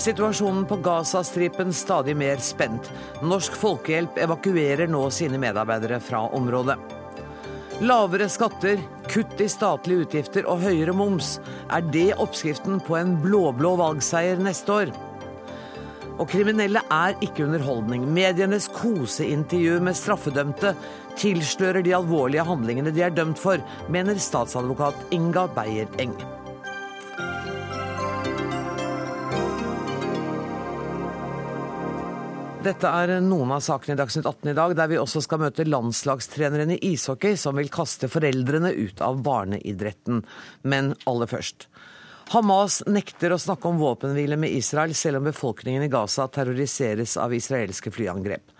[0.00, 2.86] Situasjonen på Gazastripen stadig mer spent.
[3.20, 6.78] Norsk Folkehjelp evakuerer nå sine medarbeidere fra området.
[7.84, 8.80] Lavere skatter,
[9.12, 11.34] kutt i statlige utgifter og høyere moms.
[11.68, 14.96] Er det oppskriften på en blå-blå valgseier neste år?
[16.16, 18.08] Og kriminelle er ikke underholdning.
[18.08, 20.74] Medienes koseintervju med straffedømte
[21.20, 23.60] tilslører de alvorlige handlingene de er dømt for,
[23.92, 26.16] mener statsadvokat Inga Beyer Eng.
[32.60, 35.64] Dette er noen av sakene i Dagsnytt 18 i dag, der vi også skal møte
[35.64, 40.20] landslagstreneren i ishockey som vil kaste foreldrene ut av barneidretten.
[40.68, 41.70] Men aller først.
[42.34, 47.32] Hamas nekter å snakke om våpenhvile med Israel, selv om befolkningen i Gaza terroriseres av
[47.32, 48.52] israelske flyangrep.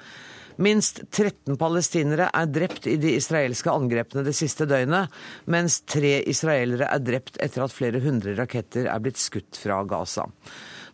[0.64, 5.12] Minst 13 palestinere er drept i de israelske angrepene det siste døgnet,
[5.44, 10.30] mens tre israelere er drept etter at flere hundre raketter er blitt skutt fra Gaza.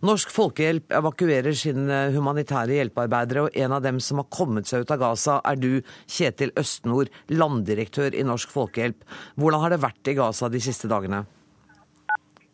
[0.04, 4.92] Norsk Folkehjelp evakuerer sine humanitære hjelpearbeidere, og en av dem som har kommet seg ut
[4.92, 5.70] av Gaza, er du,
[6.04, 9.06] Kjetil Østnord, landdirektør i Norsk Folkehjelp.
[9.40, 11.24] Hvordan har det vært i Gaza de siste dagene?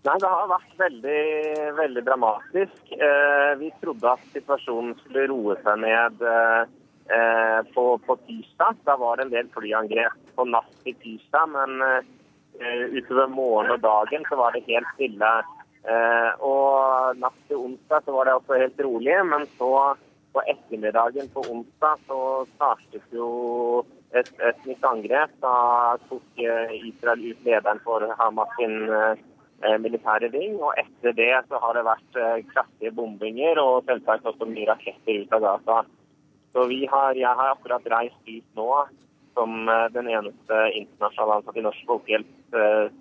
[0.03, 1.25] Nei, Det har vært veldig,
[1.79, 2.95] veldig dramatisk.
[2.95, 8.83] Eh, vi trodde at situasjonen skulle roe seg ned eh, på, på, tirsdag.
[8.87, 13.85] Da var det en del flyangrep på natt til tirsdag, men eh, utover morgenen og
[13.87, 15.33] dagen så var det helt stille.
[15.83, 19.73] Eh, og natt til onsdag så var det også helt rolig, men så
[20.33, 22.21] på ettermiddagen på onsdag så
[22.55, 23.83] startet jo
[24.15, 25.35] et, et nytt angrep.
[25.43, 25.57] Da
[26.07, 30.55] tok eh, Israel ut lederen for Hamas sin eh, militære ring.
[30.63, 32.21] Og etter det så har det vært
[32.55, 35.83] kraftige bombinger og selvsagt også mye raketter ut av Gaza.
[36.53, 38.73] Så har, jeg har akkurat reist ut nå
[39.33, 42.57] som den eneste internasjonale ansatte i Norsk Folkehjelps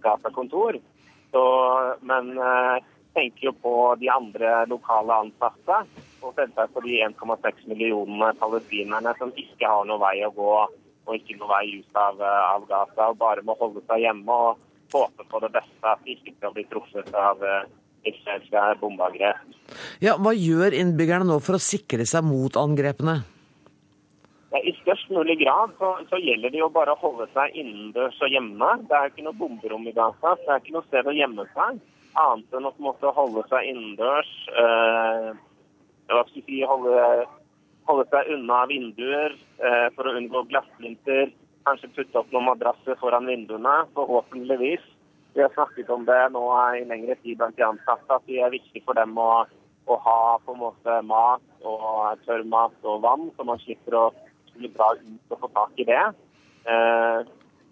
[0.05, 0.77] Gaza-kontor.
[1.31, 1.43] Så,
[2.07, 2.83] men eh,
[3.15, 5.81] tenker jo på de andre lokale ansatte,
[6.21, 10.53] og selvsagt på de 1,6 millionene palestinerne som ikke har noen vei å gå
[11.07, 14.37] og ikke noen vei ut av, eh, av Gaza, og bare må holde seg hjemme
[14.47, 14.61] og
[14.93, 17.67] håpe på det beste, at de ikke skal bli truffet av eh,
[18.11, 19.59] israelske bombeangrep.
[20.03, 23.21] Ja, hva gjør innbyggerne nå for å sikre seg mot angrepene?
[24.51, 28.33] I størst mulig grad så, så, gjelder det jo bare å holde seg innendørs og
[28.33, 28.71] hjemme.
[28.89, 31.77] Det er ikke noe bomberom i Gaza, det er ikke noe sted å gjemme seg.
[32.19, 34.31] Annet enn å måtte holde seg innendørs.
[34.59, 35.29] Eh,
[36.11, 37.05] hva skal si, holde,
[37.87, 41.31] holde, seg unna vinduer eh, for å unngå glasslinter.
[41.63, 44.83] Kanskje putte opp noen madrasser foran vinduene, forhåpentligvis.
[45.31, 46.43] Vi har snakket om det nå
[46.75, 49.29] i lengre tid blant de ansatte, at det er viktig for dem å,
[49.87, 54.03] å ha på en måte mat og tørrmat og vann, så man slipper å
[54.61, 56.03] skulle dra ut og få tak i det.
[56.69, 57.19] Eh,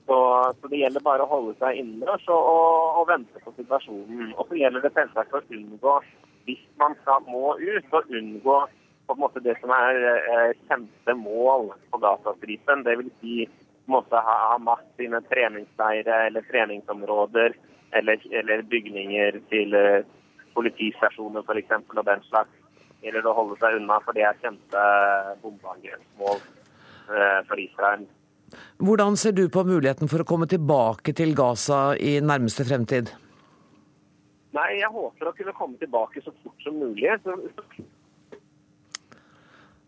[0.09, 0.17] så,
[0.61, 4.33] så, det gjelder bare å holde seg innendørs og, og, og, vente på situasjonen.
[4.37, 5.95] Og så gjelder det selvsagt å unngå,
[6.49, 8.59] hvis man skal må ut, å unngå
[9.09, 12.85] på en måte det som er eh, kjente mål på Gazastripen.
[12.85, 13.11] Dvs.
[13.21, 13.45] Si,
[13.89, 17.55] måtte ha Hamas sine treningsleirer eller treningsområder
[17.97, 20.05] eller, eller bygninger til eh,
[20.57, 21.77] politistasjoner f.eks.
[21.89, 22.53] og den slags.
[22.99, 24.81] Det å holde seg unna, for det er kjente
[25.41, 26.41] bombeangrepsmål.
[27.09, 28.05] Eh, for Israel.
[28.77, 33.09] Hvordan ser du på muligheten for å komme tilbake til Gaza i nærmeste fremtid?
[34.53, 37.09] Nei, Jeg håper å kunne komme tilbake så fort som mulig.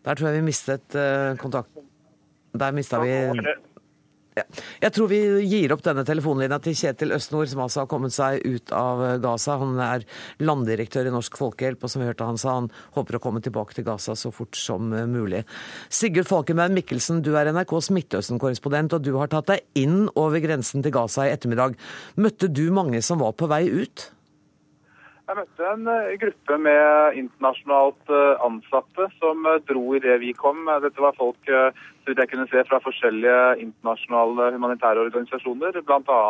[0.02, 1.70] Der tror jeg vi mistet uh, kontakt.
[2.58, 3.14] Der mista vi
[4.38, 4.44] ja.
[4.80, 8.40] Jeg tror vi gir opp denne telefonlinja til Kjetil Østnord, som altså har kommet seg
[8.46, 9.58] ut av Gaza.
[9.60, 10.06] Han er
[10.40, 13.76] landdirektør i Norsk Folkehjelp, og som vi hørte han sa, han håper å komme tilbake
[13.76, 15.42] til Gaza så fort som mulig.
[15.92, 20.84] Sigurd Falkenberg Mikkelsen, du er NRKs Midtøsten-korrespondent, og du har tatt deg inn over grensen
[20.84, 21.76] til Gaza i ettermiddag.
[22.16, 24.08] Møtte du mange som var på vei ut?
[25.28, 30.66] Jeg møtte en eh, gruppe med internasjonalt eh, ansatte som dro dro idet vi kom.
[30.82, 36.20] Dette var folk så vidt jeg kunne se, fra forskjellige internasjonale humanitære organisasjoner, bl.a.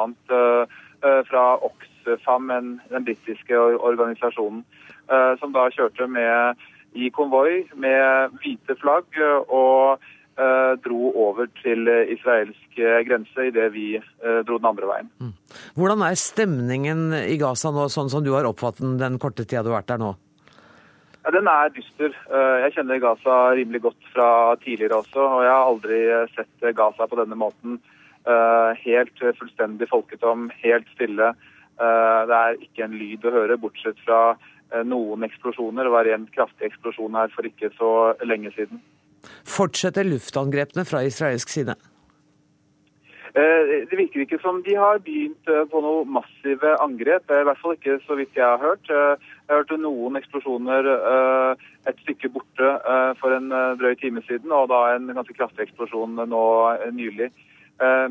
[1.31, 2.53] fra Oxfam,
[2.93, 4.61] den britiske organisasjonen,
[5.41, 6.61] som da kjørte med
[6.93, 9.17] i konvoi med hvite flagg
[9.49, 10.22] og Eh,
[10.83, 15.09] dro over til israelsk grense idet vi eh, dro den andre veien.
[15.21, 15.33] Mm.
[15.77, 19.63] Hvordan er stemningen i Gaza nå, sånn som du har oppfattet den den korte tida
[19.63, 20.13] du har vært der nå?
[21.23, 22.15] Ja, den er dyster.
[22.33, 24.29] Eh, jeg kjenner Gaza rimelig godt fra
[24.63, 26.01] tidligere også, og jeg har aldri
[26.35, 27.83] sett Gaza på denne måten.
[28.23, 31.33] Helt fullstendig folketom, helt stille.
[31.75, 34.37] Det er ikke en lyd å høre, bortsett fra
[34.87, 35.89] noen eksplosjoner.
[35.89, 37.91] Det var en kraftig eksplosjon her for ikke så
[38.23, 38.79] lenge siden.
[39.49, 41.75] Fortsetter luftangrepene fra israelsk side?
[43.33, 47.31] Det virker ikke som de har begynt på noe massive angrep.
[47.33, 48.85] I hvert fall ikke så vidt jeg har hørt.
[48.93, 50.89] Jeg hørte noen eksplosjoner
[51.89, 52.75] et stykke borte
[53.23, 53.49] for en
[53.81, 56.45] drøy time siden, og da en ganske kraftig eksplosjon nå
[56.93, 57.31] nylig.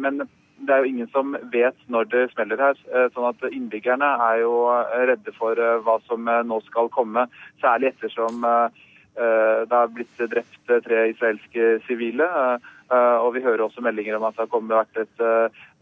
[0.02, 0.24] Men
[0.62, 2.82] det er jo ingen som vet når det smeller her.
[3.14, 4.56] sånn at Innbyggerne er jo
[5.10, 5.54] redde for
[5.86, 7.28] hva som nå skal komme.
[7.62, 8.42] Særlig ettersom
[9.22, 12.28] det er blitt drept tre israelske sivile.
[12.92, 15.22] Og vi hører også meldinger om at det har kommet vært et,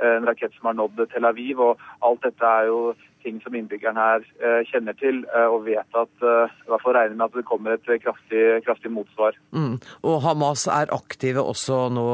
[0.05, 1.61] en rakett som har nådd Tel Aviv.
[1.71, 2.81] og Alt dette er jo
[3.23, 4.27] ting som innbyggerne her
[4.69, 8.43] kjenner til og vet at i hvert fall regner med at det kommer et kraftig,
[8.67, 9.39] kraftig motsvar.
[9.51, 9.79] Mm.
[10.05, 12.07] Og Hamas er aktive også nå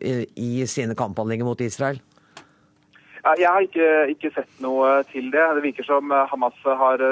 [0.00, 2.00] i sine kamphandlinger mot Israel?
[3.36, 5.44] Jeg har ikke, ikke, sett noe til det.
[5.58, 7.02] Det virker som Hamas har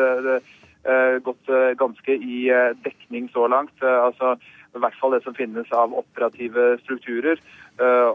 [1.26, 2.46] gått ganske i
[2.84, 3.82] dekning så langt.
[3.82, 4.36] Altså,
[4.76, 7.40] I hvert fall det som finnes av operative strukturer.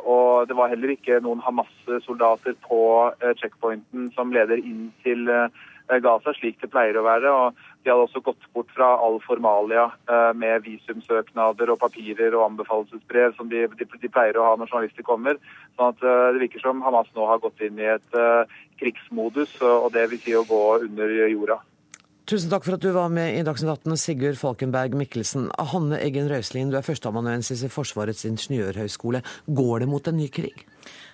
[0.02, 2.80] Og det var heller ikke noen Hamas-soldater på
[3.42, 5.28] checkpointen som leder inn til
[6.00, 7.32] Gaza, slik det pleier å være.
[7.32, 9.90] og De hadde også gått bort fra all formalia
[10.38, 15.08] med visumsøknader og papirer og anbefalelsesbrev som de, de, de, pleier å ha når journalister
[15.08, 15.42] kommer.
[15.76, 18.22] Sånn at Det virker som Hamas nå har gått inn i et
[18.82, 21.62] krigsmodus, og det vil si å gå under jorda.
[22.30, 25.48] Tusen takk for at du var med i Dagsnytt 18, Sigurd Falkenberg Mikkelsen.
[25.72, 29.24] Hanne Eggen Røiselin, du er førsteamanuensis i Forsvarets ingeniørhøgskole.
[29.50, 30.62] Går det mot en ny krig?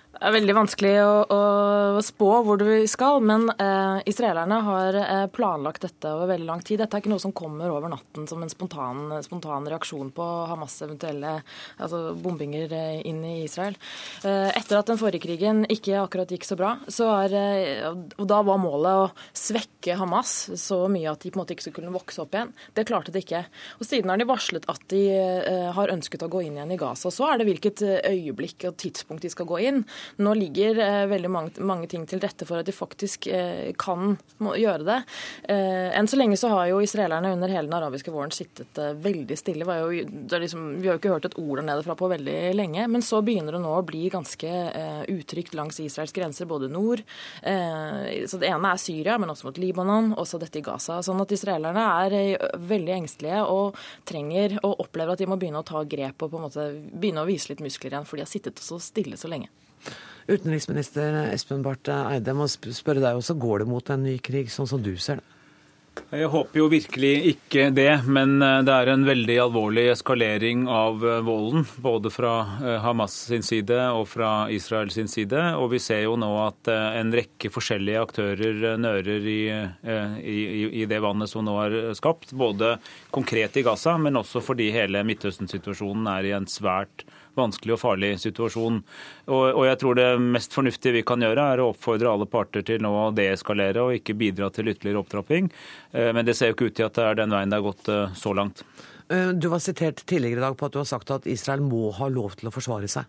[0.08, 5.24] Det er veldig vanskelig å, å spå hvor du skal, men eh, israelerne har eh,
[5.30, 6.80] planlagt dette over veldig lang tid.
[6.80, 10.78] Dette er ikke noe som kommer over natten som en spontan, spontan reaksjon på Hamas'
[10.86, 11.34] eventuelle
[11.76, 13.76] altså bombinger eh, inn i Israel.
[14.24, 18.24] Eh, etter at den forrige krigen ikke akkurat gikk så bra, så er, eh, og
[18.32, 21.82] da var målet å svekke Hamas så mye at de på en måte ikke skulle
[21.82, 22.56] kunne vokse opp igjen.
[22.74, 23.44] Det klarte de ikke.
[23.76, 26.80] Og Siden har de varslet at de eh, har ønsket å gå inn igjen i
[26.80, 27.12] Gaza.
[27.12, 29.84] Så er det hvilket øyeblikk og tidspunkt de skal gå inn.
[30.16, 34.16] Nå ligger eh, veldig mange, mange, ting til rette for at de faktisk eh, kan
[34.38, 34.98] gjøre det.
[35.48, 39.38] Eh, enn så lenge så har jo israelerne under hele den arabiske våren sittet veldig
[39.38, 39.78] stille.
[39.78, 39.90] Jo,
[40.38, 42.86] liksom, vi har jo ikke hørt et ord der nede fra på veldig lenge.
[42.90, 44.50] Men så begynner det nå å bli ganske
[45.10, 47.02] utrygt langs Israels grenser, både nord.
[47.42, 51.00] Så Det ene er Syria, men også mot Libanon, også dette i Gaza.
[51.04, 52.18] Sånn at israelerne er
[52.70, 53.78] veldig engstelige og
[54.08, 57.24] trenger og opplever at de må begynne å ta grep og på en måte begynne
[57.24, 59.50] å vise litt muskler igjen, for de har sittet så stille så lenge.
[60.28, 64.68] Utenriksminister Espen Barth Eide, må spørre deg også, går det mot en ny krig, sånn
[64.68, 65.34] som du ser det?
[66.08, 71.02] Jeg håper jo virkelig ikke det, men eh, det er en veldig alvorlig eskalering av
[71.04, 71.66] eh, volden.
[71.84, 72.32] Både fra
[72.62, 75.42] eh, Hamas sin side og fra Israel sin side.
[75.58, 79.40] Og vi ser jo nå at en rekke forskjellige aktører nører i,
[80.22, 80.38] i,
[80.82, 82.32] i det vannet som nå er skapt.
[82.32, 82.76] Både
[83.14, 87.04] konkret i Gaza, men også fordi hele Midtøsten-situasjonen er i en svært
[87.38, 88.82] vanskelig og farlig situasjon.
[89.30, 92.66] Og, og, jeg tror det mest fornuftige vi kan gjøre, er å oppfordre alle parter
[92.66, 95.50] til nå å deeskalere og ikke bidra til ytterligere opptrapping.
[95.92, 97.68] Eh, men det ser jo ikke ut til at det er den veien det har
[97.70, 98.64] gått eh, så langt.
[99.08, 101.88] Eh, du var sitert tidligere i dag på at du har sagt at Israel må
[101.96, 103.08] ha lov til å forsvare seg.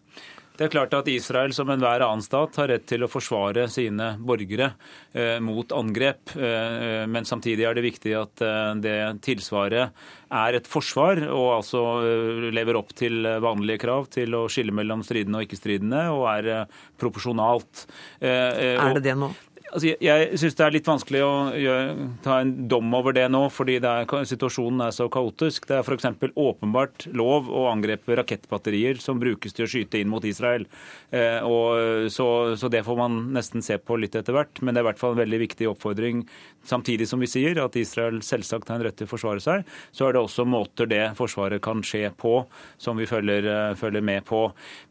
[0.59, 4.09] Det er klart at Israel som enhver annen stat har rett til å forsvare sine
[4.19, 4.73] borgere
[5.15, 6.33] eh, mot angrep.
[6.35, 9.95] Eh, men samtidig er det viktig at eh, det tilsvaret
[10.29, 14.99] er et forsvar, og altså eh, lever opp til vanlige krav til å skille mellom
[15.07, 17.85] stridende og ikke-stridende, og er eh, proporsjonalt.
[18.19, 19.31] Eh, er det det nå?
[19.69, 23.43] Altså, jeg syns det er litt vanskelig å gjøre, ta en dom over det nå,
[23.53, 25.67] fordi er, situasjonen er så kaotisk.
[25.69, 26.07] Det er f.eks.
[26.33, 30.65] åpenbart lov å angrepe rakettbatterier som brukes til å skyte inn mot Israel.
[31.13, 32.27] Eh, og, så,
[32.57, 34.63] så, det får man nesten se på litt etter hvert.
[34.63, 36.25] Men det er i hvert fall en veldig viktig oppfordring.
[36.65, 40.09] Samtidig som vi sier at Israel selvsagt har en rett til å forsvare seg, så
[40.09, 42.39] er det også måter det forsvaret kan skje på,
[42.81, 44.47] som vi følger, eh, følger med på.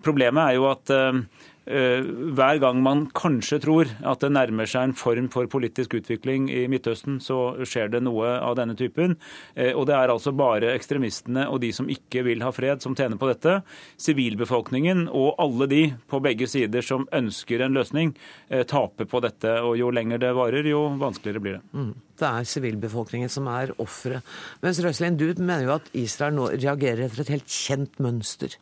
[0.06, 4.88] Problemet er jo at eh, Eh, hver gang man kanskje tror at det nærmer seg
[4.88, 9.16] en form for politisk utvikling i Midtøsten, så skjer det noe av denne typen.
[9.54, 12.96] Eh, og det er altså bare ekstremistene og de som ikke vil ha fred, som
[12.98, 13.58] tjener på dette.
[14.00, 18.14] Sivilbefolkningen og alle de på begge sider som ønsker en løsning,
[18.48, 19.58] eh, taper på dette.
[19.62, 21.64] Og jo lenger det varer, jo vanskeligere blir det.
[21.72, 21.94] Mm.
[22.18, 24.22] Det er sivilbefolkningen som er offeret.
[24.62, 28.56] Mens Røslin, du mener jo at Israel nå reagerer etter et helt kjent mønster.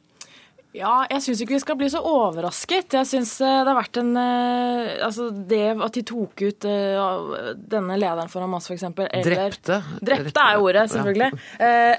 [0.77, 2.97] Ja, jeg syns ikke vi skal bli så overrasket.
[2.99, 7.55] Jeg syns eh, det har vært en eh, Altså det at de tok ut uh,
[7.57, 8.85] denne lederen for Hamas, f.eks.
[9.25, 9.79] Drepte.
[10.05, 11.29] Drepte er ordet, selvfølgelig.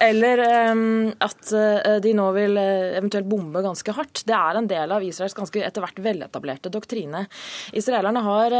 [0.07, 0.41] Eller
[1.23, 1.51] at
[2.03, 4.23] de nå vil eventuelt bombe ganske hardt.
[4.27, 7.23] Det er en del av Israels ganske etter hvert veletablerte doktrine.
[7.77, 8.55] Israelerne har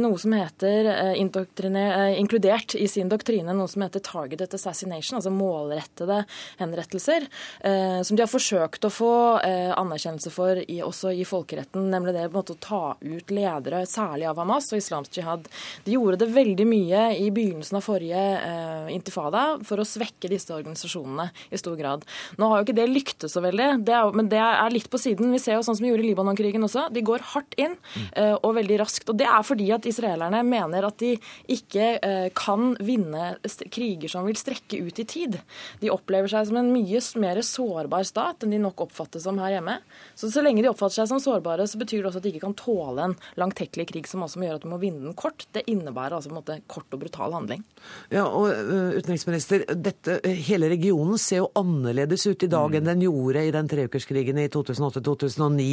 [0.00, 6.22] noe som heter inkludert i sin doktrine noe som heter targeted assassination, altså målrettede
[6.60, 7.28] henrettelser,
[7.62, 9.14] som de har forsøkt å få
[9.46, 14.28] eh, anerkjennelse for i, også i folkeretten, nemlig det måte å ta ut ledere, særlig
[14.30, 15.48] av Hamas og islamsk jihad.
[15.84, 20.52] De gjorde det veldig mye i begynnelsen av forrige eh, intifada for å svekke disse
[20.54, 22.06] organisasjonene i stor grad.
[22.40, 25.00] Nå har jo ikke det lyktes så veldig, det er, men det er litt på
[25.00, 25.32] siden.
[25.34, 26.88] Vi ser jo sånn som vi gjorde i Libanon-krigen også.
[26.92, 27.76] De går hardt inn
[28.16, 29.08] eh, og veldig raskt.
[29.12, 31.14] Og det er fordi at israelerne mener at de
[31.52, 33.34] ikke eh, kan vinne
[33.72, 35.38] kriger som vil strekke ut i tid.
[35.82, 39.56] De opplever seg som en mye mer sårbar stat enn de nok oppfattes som her
[39.56, 39.76] hjemme.
[40.18, 42.44] Så så lenge de oppfatter seg som sårbare, så betyr det også at de ikke
[42.46, 45.46] kan tåle en langtekkelig krig som også må gjøre at de må vinne den kort.
[45.54, 47.64] Det innebærer altså på en måte kort og brutal handling.
[48.12, 52.78] Ja, og uh, utenriksminister, dette, Hele regionen ser jo annerledes ut i dag mm.
[52.78, 55.70] enn den gjorde i den treukerskrigen i 2008-2009.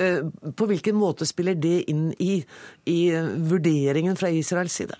[0.00, 2.40] Uh, på hvilken måte spiller det inn i,
[2.90, 3.00] i
[3.50, 4.98] vurderingen fra Israels side?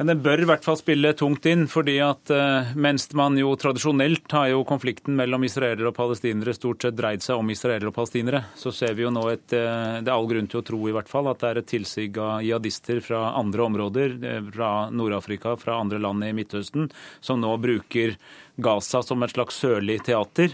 [0.00, 4.32] Den bør i hvert fall spille tungt inn, fordi at uh, mens man jo tradisjonelt
[4.32, 8.40] har jo konflikten mellom israelere og palestinere stort sett dreid seg om israelere og palestinere,
[8.56, 10.94] så ser vi jo nå et uh, Det er all grunn til å tro i
[10.96, 15.58] hvert fall at det er et tilsig av jihadister fra andre områder, uh, fra Nord-Afrika,
[15.60, 16.88] fra andre land i Midtøsten,
[17.20, 18.16] som nå bruker
[18.64, 20.52] Gaza som et slags sørlig teater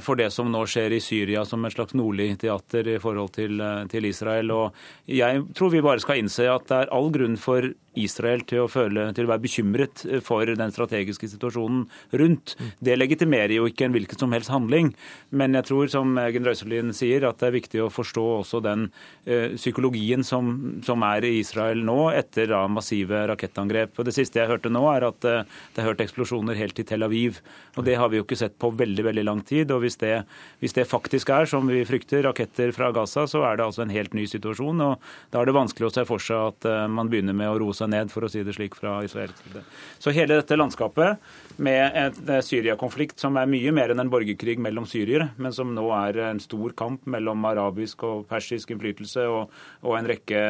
[0.00, 3.58] for det som nå skjer i Syria som et slags nordlig teater i forhold til,
[3.90, 4.52] til Israel.
[4.54, 7.66] Og jeg tror vi bare skal innse at det er all grunn for
[8.00, 11.86] Israel til å, føle, til å være bekymret for den strategiske situasjonen
[12.20, 12.54] rundt.
[12.84, 14.92] Det legitimerer jo ikke en hvilken som helst handling,
[15.30, 18.88] men jeg tror, som Egen Røiselin sier, at det er viktig å forstå også den
[18.90, 23.96] uh, psykologien som, som, er i Israel nå, etter da, massive rakettangrep.
[23.96, 25.42] Og Det siste jeg hørte nå, er at uh,
[25.74, 27.40] det er hørt eksplosjoner helt til Tel Aviv.
[27.76, 29.72] Og Det har vi jo ikke sett på veldig veldig lang tid.
[29.74, 30.14] og Hvis det,
[30.62, 33.94] hvis det faktisk er, som vi frykter, raketter fra Gaza, så er det altså en
[33.94, 34.80] helt ny situasjon.
[34.80, 37.76] og Da er det vanskelig å se for seg at man begynner med å roe
[37.76, 39.62] seg seg ned, for å si det slik, fra israelsk side.
[40.02, 41.22] Så hele dette landskapet
[41.62, 45.86] med en Syria-konflikt som er mye mer enn en borgerkrig mellom syriere, men som nå
[45.96, 50.44] er en stor kamp mellom arabisk og persisk innflytelse og, og en rekke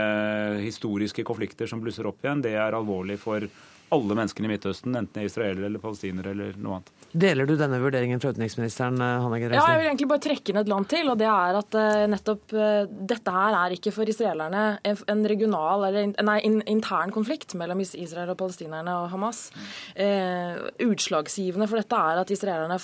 [0.64, 3.46] historiske konflikter som blusser opp igjen, det er alvorlig for
[3.94, 6.92] alle menneskene i Midtøsten, enten de er israelere eller palestinere eller noe annet.
[7.16, 8.98] Deler du denne vurderingen fra utenriksministeren?
[9.00, 11.08] Eh, Hanne Ja, jeg vil egentlig bare trekke inn et land til.
[11.12, 15.86] og det er at uh, nettopp uh, Dette her er ikke for israelerne en regional
[15.88, 19.46] eller nei, intern konflikt mellom Israel og palestinerne og Hamas.
[19.94, 22.78] Eh, utslagsgivende for dette er at israelerne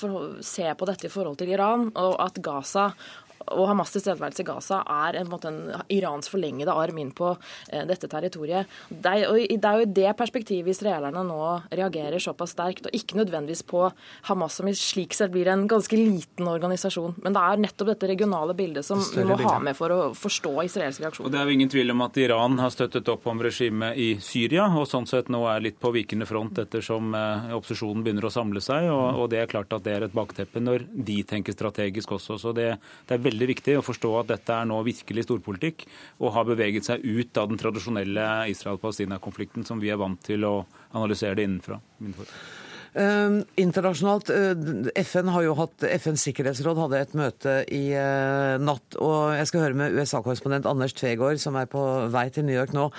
[0.45, 2.91] ser på dette i forhold til Iran, og at Gaza
[3.47, 7.85] og Hamas' tilstedeværelse i Gaza er en, måte, en Irans forlengede arm inn på eh,
[7.89, 8.71] dette territoriet.
[8.89, 11.41] Det er, og det er jo i det perspektivet israelerne nå
[11.73, 13.89] reagerer såpass sterkt, og ikke nødvendigvis på
[14.29, 17.17] Hamas, som i slik sett blir en ganske liten organisasjon.
[17.25, 20.55] Men det er nettopp dette regionale bildet som vi må ha med for å forstå
[20.67, 21.27] israelsk reaksjon.
[21.27, 24.09] Og Det er jo ingen tvil om at Iran har støttet opp om regimet i
[24.23, 28.33] Syria, og sånn sett nå er litt på vikende front ettersom eh, opposisjonen begynner å
[28.33, 28.89] samle seg.
[28.93, 32.39] Og, og, det er klart at det er et bakteppe når de tenker strategisk også.
[32.41, 32.69] Så det,
[33.09, 35.87] det er veldig veldig viktig å forstå at dette er nå virkelig storpolitikk,
[36.23, 40.59] og har beveget seg ut av den tradisjonelle Israel-Palestina-konflikten som vi er vant til å
[40.93, 41.81] analysere det innenfra.
[42.93, 48.99] Uh, internasjonalt, uh, FN har jo hatt, FNs sikkerhetsråd hadde et møte i eh, natt.
[49.01, 51.81] og Jeg skal høre med USA-korrespondent Anders Tvegård, som er på
[52.13, 52.91] vei til New York nå.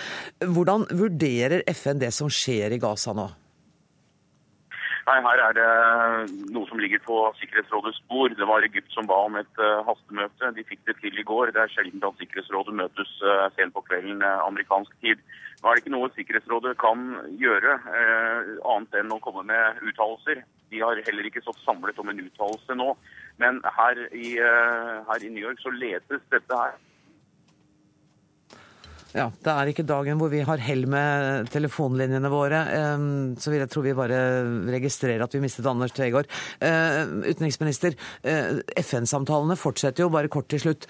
[0.41, 3.29] Hvordan vurderer FN det som skjer i Gaza nå?
[5.03, 5.69] Nei, Her er det
[6.55, 8.37] noe som ligger på Sikkerhetsrådets bord.
[8.39, 10.51] Det var Egypt som ba om et uh, hastemøte.
[10.55, 11.51] De fikk det til i går.
[11.51, 15.19] Det er sjelden at Sikkerhetsrådet møtes uh, sent på kvelden amerikansk tid.
[15.59, 17.03] Nå er det ikke noe Sikkerhetsrådet kan
[17.39, 17.75] gjøre,
[18.67, 20.41] annet enn å komme med uttalelser.
[20.71, 22.89] De har heller ikke stått samlet om en uttalelse nå.
[23.39, 24.33] Men her i,
[25.07, 26.75] her i New York så letes dette her
[29.13, 32.61] ja, Det er ikke dagen hvor vi har hell med telefonlinjene våre.
[33.39, 34.19] Så vil jeg tror vi bare
[34.73, 36.29] registrerer at vi mistet Anders Tvegård.
[36.59, 37.95] Utenriksminister,
[38.81, 40.11] FN-samtalene fortsetter jo.
[40.13, 40.87] Bare kort til slutt.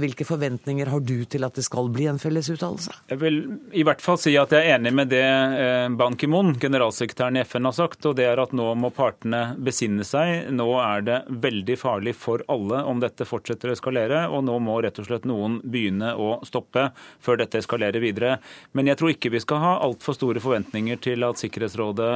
[0.00, 2.94] Hvilke forventninger har du til at det skal bli en felles uttalelse?
[3.10, 3.40] Jeg vil
[3.76, 7.44] i hvert fall si at jeg er enig med det eh, Ban Ki-moon, generalsekretæren i
[7.44, 8.06] FN, har sagt.
[8.08, 10.50] Og det er at nå må partene besinne seg.
[10.54, 14.24] Nå er det veldig farlig for alle om dette fortsetter å eskalere.
[14.30, 16.90] Og nå må rett og slett noen begynne å stoppe
[17.20, 18.36] før dette dette eskalerer videre.
[18.72, 22.12] Men jeg tror ikke vi skal ha altfor store forventninger til at Sikkerhetsrådet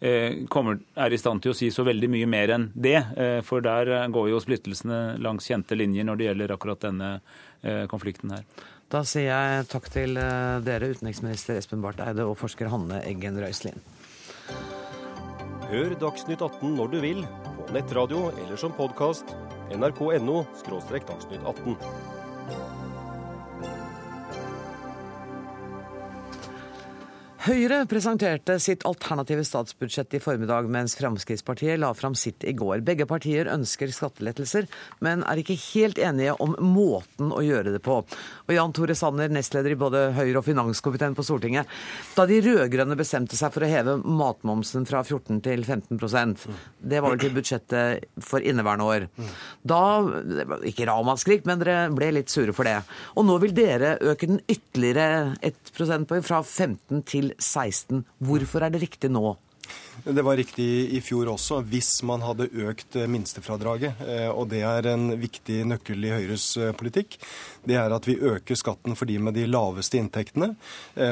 [0.00, 2.98] eh, kommer, er i stand til å si så veldig mye mer enn det.
[3.16, 7.12] Eh, for der går jo splittelsene langs kjente linjer når det gjelder akkurat denne
[7.62, 8.46] eh, konflikten her.
[8.92, 13.82] Da sier jeg takk til dere, utenriksminister Espen Barth Eide og forsker Hanne Eggen Røiselin.
[15.66, 17.24] Hør Dagsnytt 18 når du vil,
[17.66, 19.34] på nettradio eller som podkast.
[19.74, 20.44] nrk.no–
[21.10, 22.15] dagsnytt 18.
[27.46, 32.80] Høyre presenterte sitt alternative statsbudsjett i formiddag, mens Fremskrittspartiet la fram sitt i går.
[32.82, 34.66] Begge partier ønsker skattelettelser,
[35.06, 38.00] men er ikke helt enige om måten å gjøre det på.
[38.02, 41.70] Og Jan Tore Sanner, nestleder i både Høyre og finanskomiteen på Stortinget.
[42.16, 46.48] Da de rød-grønne bestemte seg for å heve matmomsen fra 14 til 15%
[46.82, 49.08] det var vel til budsjettet for inneværende år.
[49.62, 49.84] Da
[50.66, 52.80] Ikke ramaskrik, men dere ble litt sure for det.
[53.14, 58.04] Og nå vil dere øke den ytterligere ett prosentpoeng, fra 15 til 16.
[58.18, 59.36] Hvorfor er det riktig nå?
[60.04, 64.02] Det var riktig i fjor også, hvis man hadde økt eh, minstefradraget.
[64.04, 67.16] Eh, og det er en viktig nøkkel i Høyres eh, politikk.
[67.66, 70.52] Det er at vi øker skatten for de med de laveste inntektene.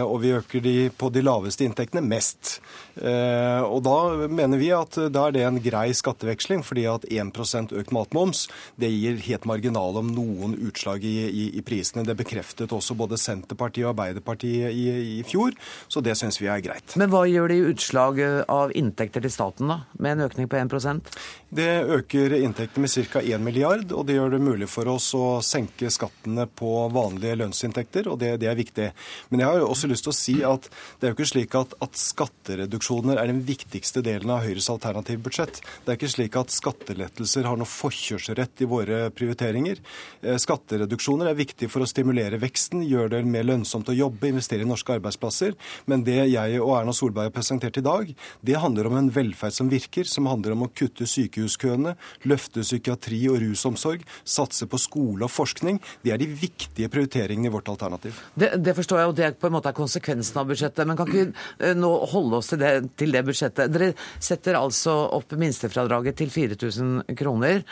[0.05, 2.61] Og vi øker de på de laveste inntektene mest.
[2.95, 7.91] Og da mener vi at da er det en grei skatteveksling, fordi at 1% økt
[7.95, 8.45] matmoms
[8.79, 12.07] det gir helt marginale om noen utslag i, i, i, prisene.
[12.07, 14.87] Det bekreftet også både Senterpartiet og Arbeiderpartiet i,
[15.19, 15.59] i fjor,
[15.91, 16.95] så det syns vi er greit.
[17.01, 20.59] Men hva gjør det i utslag av inntekter til staten, da, med en økning på
[20.59, 21.11] 1%
[21.55, 23.23] Det øker inntektene med ca.
[23.23, 28.09] 1 milliard, og det gjør det mulig for oss å senke skattene på vanlige lønnsinntekter,
[28.11, 28.91] og det, det er viktig.
[29.31, 31.57] Men jeg har jo også lyst til å si at det er jo ikke slik
[31.59, 35.61] at, at skattereduksjoner er den viktigste delen av Høyres alternative budsjett.
[35.85, 39.81] Det er ikke slik at skattelettelser har noe forkjørsrett i våre prioriteringer.
[40.23, 44.67] Eh, skattereduksjoner er viktig for å stimulere veksten, gjøre det mer lønnsomt å jobbe, investere
[44.67, 45.55] i norske arbeidsplasser.
[45.91, 48.11] Men det jeg og Erna Solberg har presentert i dag,
[48.45, 51.95] det handler om en velferd som virker, som handler om å kutte sykehuskøene,
[52.31, 55.81] løfte psykiatri og rusomsorg, satse på skole og forskning.
[56.05, 58.19] Det er de viktige prioriteringene i vårt alternativ.
[58.35, 60.89] Det, det forstår jeg, og det på en måte er konsekvensen av budsjettet.
[60.89, 63.73] Men kan ikke vi eh, nå holde oss til det, til det budsjettet?
[63.75, 67.63] Dere setter altså opp minstefradraget til 4000 kroner.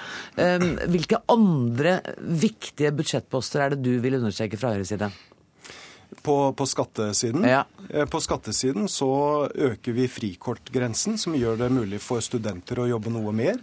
[0.92, 5.10] Hvilke andre viktige budsjettposter er det du vil understreke fra Høyres side?
[6.20, 7.62] På, på, skattesiden ja.
[7.88, 9.08] Eh, på skattesiden så
[9.48, 13.56] øker vi frikortgrensen, som gjør det mulig for studenter å jobbe noe mer.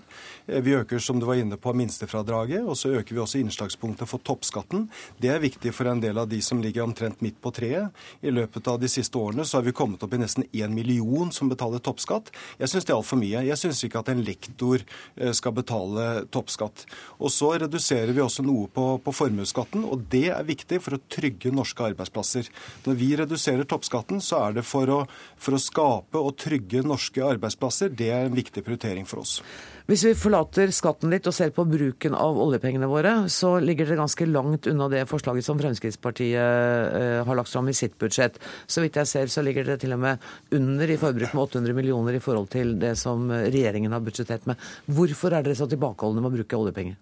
[0.50, 4.10] Eh, vi øker som du var inne på, minstefradraget, og så øker vi også innslagspunktet
[4.10, 4.88] for toppskatten.
[5.22, 7.94] Det er viktig for en del av de som ligger omtrent midt på treet.
[8.22, 11.32] I løpet av de siste årene så har vi kommet opp i nesten én million
[11.32, 12.32] som betaler toppskatt.
[12.60, 13.46] Jeg syns det er altfor mye.
[13.46, 16.86] Jeg syns ikke at en lektor eh, skal betale toppskatt.
[17.20, 21.04] Og så reduserer vi også noe på, på formuesskatten, og det er viktig for å
[21.12, 22.50] trygge norske arbeidsplasser.
[22.86, 25.00] Når vi reduserer toppskatten, så er det for å,
[25.38, 27.94] for å skape og trygge norske arbeidsplasser.
[27.94, 29.40] Det er en viktig prioritering for oss.
[29.90, 30.39] Hvis vi forlater
[30.76, 34.90] skatten litt og ser på bruken av oljepengene våre, så ligger det ganske langt unna
[34.90, 38.40] det forslaget som Fremskrittspartiet eh, har lagt fram i sitt budsjett.
[38.68, 40.18] Så vidt jeg ser, så ligger det til og med
[40.56, 44.58] under i forbruk med 800 millioner i forhold til det som regjeringen har budsjettert med.
[44.88, 46.98] Hvorfor er dere så tilbakeholdne med å bruke oljepenger?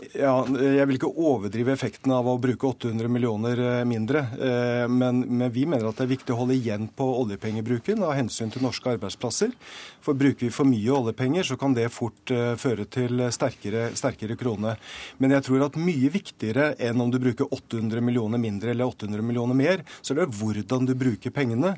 [0.00, 4.22] Ja, Jeg vil ikke overdrive effekten av å bruke 800 millioner eh, mindre.
[4.32, 8.14] Eh, men, men, vi mener at det er viktig å holde igjen på oljepengebruken av
[8.16, 9.52] hensyn til norske arbeidsplasser.
[10.00, 14.38] For Bruker vi for mye oljepenger, så kan det fort eh, føre til sterkere, sterkere
[14.40, 14.74] krone.
[15.20, 19.26] Men jeg tror at mye viktigere enn om du bruker 800 millioner mindre eller 800
[19.26, 21.74] millioner mer, så er det hvordan du bruker pengene.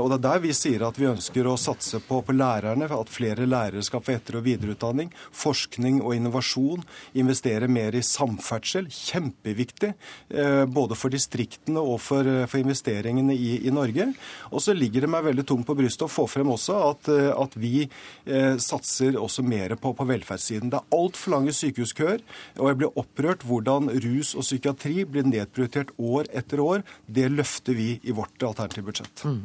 [0.00, 3.12] Og det er der vi sier at vi ønsker å satse på, på lærerne, at
[3.12, 6.84] flere lærere skal få etter- og videreutdanning, forskning og innovasjon,
[7.20, 8.88] investere investere mer i samferdsel.
[8.88, 9.94] Kjempeviktig.
[10.30, 14.14] Eh, både for distriktene og for, eh, for investeringene i, i, Norge.
[14.52, 17.30] Og så ligger det meg veldig tungt på brystet å få frem også at, eh,
[17.30, 17.88] at vi
[18.60, 20.70] satser også mer på, på velferdssiden.
[20.70, 22.20] Det er altfor lange sykehuskøer,
[22.58, 26.84] og jeg blir opprørt hvordan rus og psykiatri blir nedprioritert år etter år.
[27.06, 29.24] Det løfter vi i vårt alternative budsjett.
[29.24, 29.40] Mm.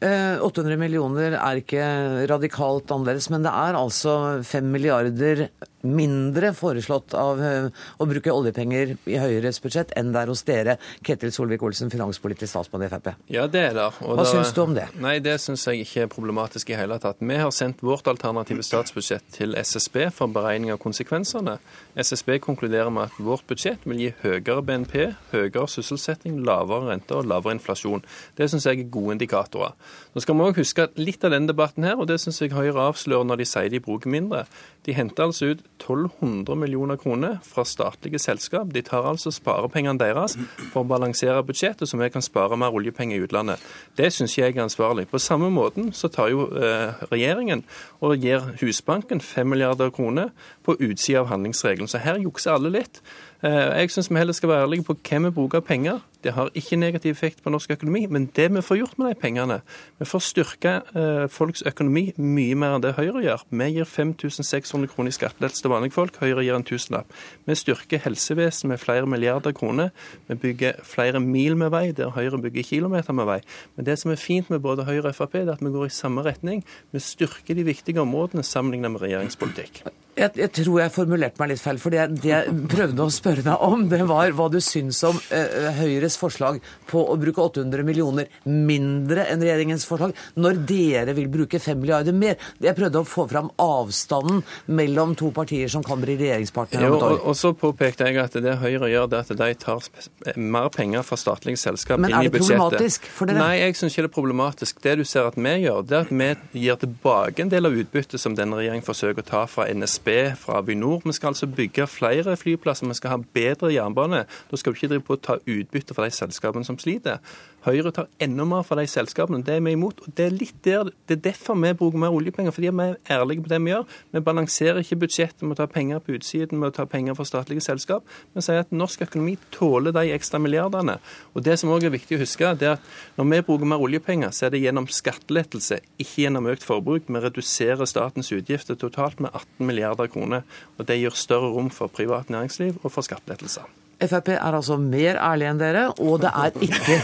[0.00, 1.84] Eh, 800 millioner er ikke
[2.30, 5.48] radikalt annerledes, men det er altså 5 milliarder
[5.82, 7.68] mindre foreslått av eh,
[7.98, 12.86] å bruke oljepenger i Høyres budsjett enn det er hos dere, Ketil Solvik-Olsen, finanspolitisk statsmann
[12.86, 13.12] i Frp.
[13.32, 13.88] Ja, det er det.
[14.04, 14.88] Og Hva syns du om det?
[15.02, 17.20] Nei, Det syns jeg ikke er problematisk i hele tatt.
[17.20, 21.58] Vi har sendt vårt alternative statsbudsjett til SSB for beregning av konsekvensene.
[21.96, 24.96] SSB konkluderer med at vårt budsjett vil gi høyere BNP,
[25.32, 28.04] høyere sysselsetting, lavere rente og lavere inflasjon.
[28.38, 29.74] Det syns jeg er gode indikatorer.
[30.12, 32.52] Nå skal vi òg huske at litt av denne debatten her, og det syns jeg
[32.52, 34.44] Høyre avslører når de sier de bruker mindre,
[34.86, 38.70] de henter altså ut 1200 millioner kroner fra statlige selskap.
[38.72, 40.36] De tar altså sparepengene deres
[40.72, 43.62] for å balansere budsjettet, så vi kan spare mer oljepenger i utlandet.
[43.98, 45.08] Det syns jeg er ansvarlig.
[45.10, 47.64] På samme måten så tar jo eh, regjeringen
[48.00, 50.30] og gir Husbanken 5 milliarder kroner
[50.62, 51.90] på utsida av handlingsregelen.
[51.90, 53.02] Så her jukser alle litt.
[53.42, 56.50] Eh, jeg syns vi heller skal være ærlige på hvem vi bruker penger Det har
[56.54, 58.06] ikke negativ effekt på norsk økonomi.
[58.06, 59.60] Men det vi får gjort med de pengene
[59.98, 63.42] Vi får styrke eh, folks økonomi mye mer enn det Høyre gjør.
[63.50, 66.20] Vi gir 5600 kroner i skattelettelse til vanlige folk.
[66.22, 67.10] Høyre gir en tusenlapp.
[67.46, 69.90] Vi styrker helsevesenet med flere milliarder kroner.
[70.28, 73.40] Vi bygger flere mil med vei, der Høyre bygger kilometer med vei.
[73.74, 75.96] Men det som er fint med både Høyre og Frp, er at vi går i
[75.98, 76.62] samme retning.
[76.92, 79.82] Vi styrker de viktige områdene sammenlignet med regjeringspolitikk.
[80.12, 81.78] Jeg, jeg, tror jeg formulerte meg litt feil.
[81.80, 86.18] for jeg prøvde å spørre deg om, det var hva du syns om eh, Høyres
[86.20, 91.80] forslag på å bruke 800 millioner mindre enn regjeringens forslag, når dere vil bruke 5
[91.80, 92.36] milliarder mer.
[92.62, 97.06] Jeg prøvde å få fram avstanden mellom to partier som kan bli regjeringspartnere om et
[97.08, 97.16] år.
[97.16, 100.68] Og, og, så påpekte jeg at det Høyre gjør, det er at de tar mer
[100.74, 102.12] penger fra statlige selskap inn i budsjettet.
[102.12, 103.42] Men er det problematisk for dere?
[103.42, 104.82] Nei, jeg syns ikke det er problematisk.
[104.84, 106.12] Det du ser at vi gjør, det er at
[106.52, 110.10] vi gir tilbake en del av utbyttet som denne regjeringen forsøker å ta fra NSB,
[110.42, 111.02] fra Avinor.
[111.06, 114.24] Vi skal altså bygge flere flyplasser, vi skal ha bedre jernbane.
[114.50, 117.22] Da skal vi ikke drive på å ta utbytte fra de selskapene som sliter.
[117.62, 119.38] Høyre tar enda mer fra de selskapene.
[119.46, 120.00] Det er vi imot.
[120.02, 122.96] og Det er litt der, det er derfor vi bruker mer oljepenger, fordi vi er
[123.14, 123.84] ærlige på det vi gjør.
[124.10, 127.26] Vi balanserer ikke budsjettet med å ta penger på utsiden, med å ta penger fra
[127.28, 128.02] statlige selskap.
[128.34, 130.98] Vi sier at norsk økonomi tåler de ekstra milliardene.
[131.34, 133.78] Og Det som også er viktig å huske, det er at når vi bruker mer
[133.78, 137.06] oljepenger, så er det gjennom skattelettelse, ikke gjennom økt forbruk.
[137.06, 140.42] Vi reduserer statens utgifter totalt med 18 milliarder kroner.
[140.78, 143.66] og Det gir større rom for privat næringsliv og for skattelettelser.
[144.08, 146.98] Frp er altså mer ærlig enn dere, og det er ikke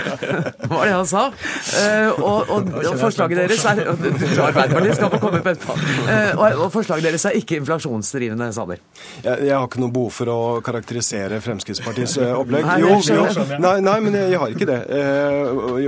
[0.70, 1.22] Hva var det han sa?
[1.30, 5.76] Uh, og, og, og, forslaget deres er Arbeiderpartiet skal få komme på etterpå.
[5.76, 8.80] Uh, og, og, forslaget deres er ikke inflasjonsdrivende, Sander.
[9.22, 12.66] Jeg, jeg, har ikke noe behov for å karakterisere Fremskrittspartiets uh, opplegg.
[12.68, 14.80] Nei, jo, jo, nei, nei, men jeg, jeg, har ikke det.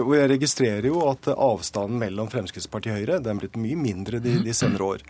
[0.03, 4.22] Og jeg registrerer jo at avstanden mellom Fremskrittspartiet og Høyre den er blitt mye mindre
[4.22, 5.07] de, de senere år.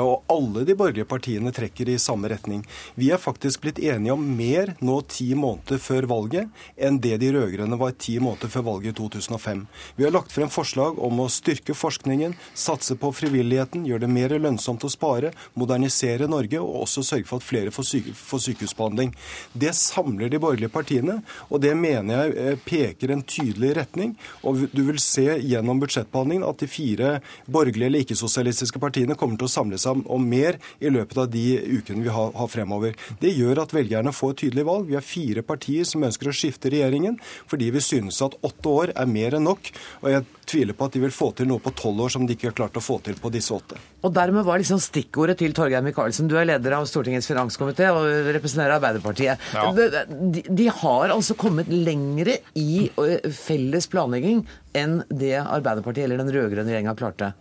[0.00, 2.64] Og alle de borgerlige partiene trekker i samme retning.
[3.00, 7.30] Vi er faktisk blitt enige om mer nå ti måneder før valget enn det de
[7.34, 9.64] rød-grønne var ti måneder før valget i 2005.
[9.96, 14.36] Vi har lagt frem forslag om å styrke forskningen, satse på frivilligheten, gjøre det mer
[14.40, 19.14] lønnsomt å spare, modernisere Norge og også sørge for at flere får, syke, får sykehusbehandling.
[19.52, 24.14] Det samler de borgerlige partiene, og det mener jeg eh, peker en tydelig retning.
[24.46, 27.12] Og du vil se gjennom budsjettbehandlingen at de fire
[27.50, 31.46] borgerlige eller ikke-sosialistiske partiene kommer til å samle seg om mer i løpet av de
[31.80, 32.96] ukene vi har, har fremover.
[33.20, 34.88] Det gjør at velgerne får tydelig valg.
[34.90, 37.18] Vi har fire partier som ønsker å skifte regjeringen
[37.50, 39.72] fordi vi synes at åtte år er mer enn nok.
[40.02, 42.36] Og jeg tviler på at de vil få til noe på tolv år som de
[42.36, 43.78] ikke har klart å få til på disse åtte.
[44.06, 46.30] Og dermed var liksom stikkordet til Torgeir Micaelsen.
[46.30, 49.50] Du er leder av Stortingets finanskomité og representerer Arbeiderpartiet.
[49.54, 49.68] Ja.
[49.76, 52.88] De, de, har altså kommet lengre i
[53.34, 54.44] felles planlegging
[54.76, 57.32] enn det Arbeiderpartiet eller den rød-grønne regjeringa klarte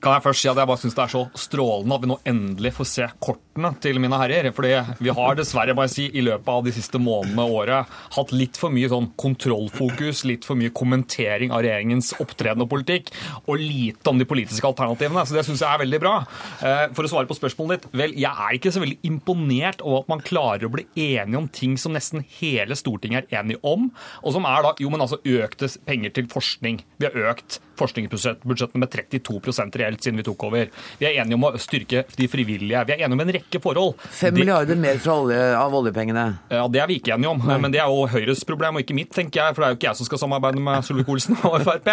[0.00, 2.18] kan jeg først si at jeg bare syns det er så strålende at vi nå
[2.32, 3.08] endelig får se
[3.50, 4.50] kortene til mine herrer.
[4.52, 7.86] Fordi vi har dessverre bare si, i løpet av de siste månedene og året
[8.16, 13.12] hatt litt for mye sånn kontrollfokus, litt for mye kommentering av regjeringens opptreden og politikk,
[13.46, 15.24] og lite om de politiske alternativene.
[15.26, 16.14] Så det syns jeg er veldig bra.
[16.60, 20.04] Eh, for å svare på spørsmålet ditt, vel, jeg er ikke så veldig imponert over
[20.04, 23.90] at man klarer å bli enige om ting som nesten hele Stortinget er enige om,
[24.24, 26.80] og som er da jo, men altså økte penger til forskning.
[27.00, 30.70] Vi har økt forskningsbudsjettene med 32% reelt reelt siden vi tok over.
[31.00, 32.84] Vi er enige om å styrke de frivillige.
[32.86, 33.94] Vi er enige om en rekke forhold.
[34.10, 36.38] Fem milliarder mer olje, av oljepengene?
[36.50, 37.40] Ja, Det er vi ikke enige om.
[37.46, 37.58] Nei.
[37.58, 39.54] Men det er jo Høyres problem, og ikke mitt, tenker jeg.
[39.54, 41.88] For det er jo ikke jeg som skal samarbeide med Solvik-Olsen og Frp.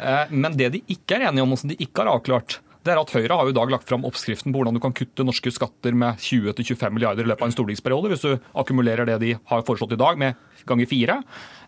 [0.00, 2.94] Eh, men det de ikke er enige om, og som de ikke har avklart, det
[2.94, 5.24] er at Høyre har jo i dag lagt fram oppskriften på hvordan du kan kutte
[5.26, 9.34] norske skatter med 20-25 milliarder i løpet av en stortingsperiode, hvis du akkumulerer det de
[9.50, 10.38] har foreslått i dag, med
[10.68, 11.16] ganger fire.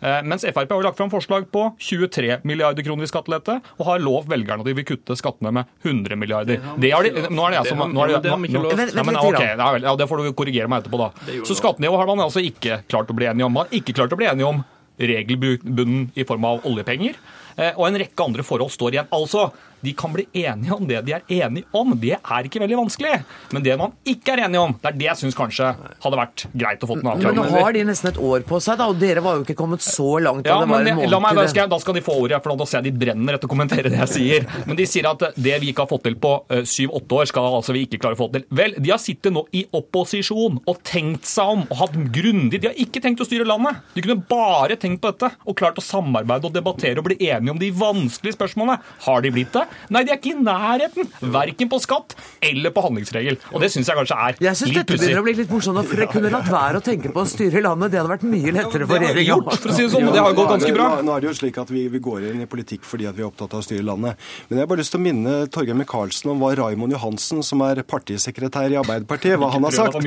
[0.01, 4.01] Eh, mens Frp har lagt fram forslag på 23 milliarder kroner i skattelette, og har
[4.05, 6.65] lov velgerne at de vil kutte skattene med 100 milliarder.
[6.81, 9.97] Det har de, nå er det jeg som nå er det, nå, nå, okay, ja,
[10.01, 11.41] Det får du korrigere meg etterpå, da.
[11.49, 13.53] Så skattenivået har man altså ikke klart å bli enige om.
[13.57, 14.65] Man har ikke klart å bli enige om
[15.03, 17.21] regelbunnen i form av oljepenger.
[17.57, 19.13] Eh, og en rekke andre forhold står igjen.
[19.13, 19.51] Altså,
[19.83, 21.95] de kan bli enige om det de er enige om.
[21.99, 23.15] Det er ikke veldig vanskelig.
[23.53, 25.73] Men det man ikke er enige om, det er det jeg syns kanskje
[26.05, 27.41] hadde vært greit å få en avklaring.
[27.41, 29.57] Men nå har de nesten et år på seg, da, og dere var jo ikke
[29.59, 30.47] kommet så langt.
[30.49, 32.93] Ja, men la meg, da skal, da skal, de få ordet, for da ser jeg
[32.93, 34.49] de brenner etter å kommentere det jeg sier.
[34.69, 37.59] Men de sier at det vi ikke har fått til på eh, syv-åtte år, skal
[37.59, 38.47] altså vi ikke klare å få til.
[38.55, 42.69] Vel, de har sittet nå i opposisjon og tenkt seg om og hatt grundig De
[42.71, 43.83] har ikke tenkt å styre landet.
[43.97, 47.55] De kunne bare tenkt på dette og klart å samarbeide og debattere og bli enige
[47.55, 48.79] om de vanskelige spørsmålene.
[49.07, 49.67] Har de blitt det?
[49.93, 51.11] Nei, de er ikke i nærheten.
[51.35, 53.39] Verken på skatt eller på handlingsregel.
[53.53, 54.99] Og det syns jeg kanskje er jeg synes litt pussig.
[54.99, 57.29] Dette begynner å bli litt morsomt, for dere kunne latt være å tenke på å
[57.29, 57.93] styre landet.
[57.93, 59.39] Det hadde vært mye lettere for regjeringa.
[59.53, 60.89] For å si det sånn, det har gått ganske bra.
[60.97, 63.19] Nå, nå er det jo slik at vi, vi, går inn i politikk fordi at
[63.19, 64.29] vi er opptatt av å styre landet.
[64.49, 67.65] Men jeg har bare lyst til å minne Torgeir Micaelsen om hva Raimond Johansen, som
[67.67, 69.99] er partisekretær i Arbeiderpartiet, hva han har sagt.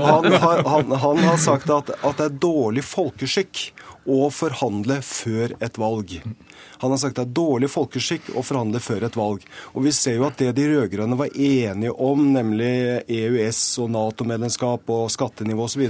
[0.00, 3.70] Han, han, han, han har sagt at, at det er dårlig folkeskikk
[4.08, 6.16] å forhandle før et valg.
[6.80, 9.44] Han har sagt det er dårlig folkeskikk å forhandle før et valg.
[9.74, 12.70] Og vi ser jo at det de rød-grønne var enige om, nemlig
[13.04, 15.84] EØS og Nato-medlemskap og skattenivå osv.,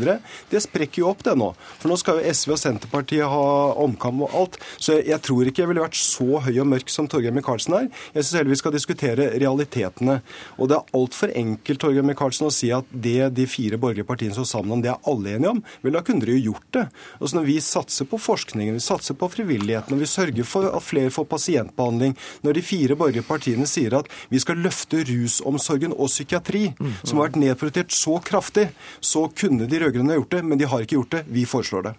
[0.50, 1.52] det sprekker jo opp det nå.
[1.78, 3.46] For nå skal jo SV og Senterpartiet ha
[3.84, 4.58] omkamp og alt.
[4.78, 7.88] Så jeg, tror ikke jeg ville vært så høy og mørk som Torgeir Micaelsen er.
[8.14, 10.18] Jeg syns heller vi skal diskutere realitetene.
[10.58, 14.34] Og det er altfor enkelt Torgeir Micaelsen, å si at det de fire borgerlige partiene
[14.36, 15.62] står sammen om, det er alle enige om.
[15.84, 16.86] Vel, da kunne dere jo gjort det.
[17.20, 20.68] Og så Når vi satser på forskningen, vi satser på frivilligheten, og vi sørger for
[20.70, 25.96] at flere får pasientbehandling, når de fire borgerlige partiene sier at vi skal løfte rusomsorgen
[25.96, 26.70] og psykiatri,
[27.02, 30.86] som har vært nedprioritert så kraftig, så kunne de rød-grønne gjort det, men de har
[30.86, 31.24] ikke gjort det.
[31.28, 31.94] Vi foreslår det.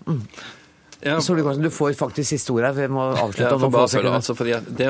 [1.02, 1.16] Ja.
[1.22, 2.76] Solvik-Olsen, du får faktisk siste ordet.
[2.78, 4.18] Vi må avslutte om noen få sekunder.
[4.20, 4.90] altså fordi at det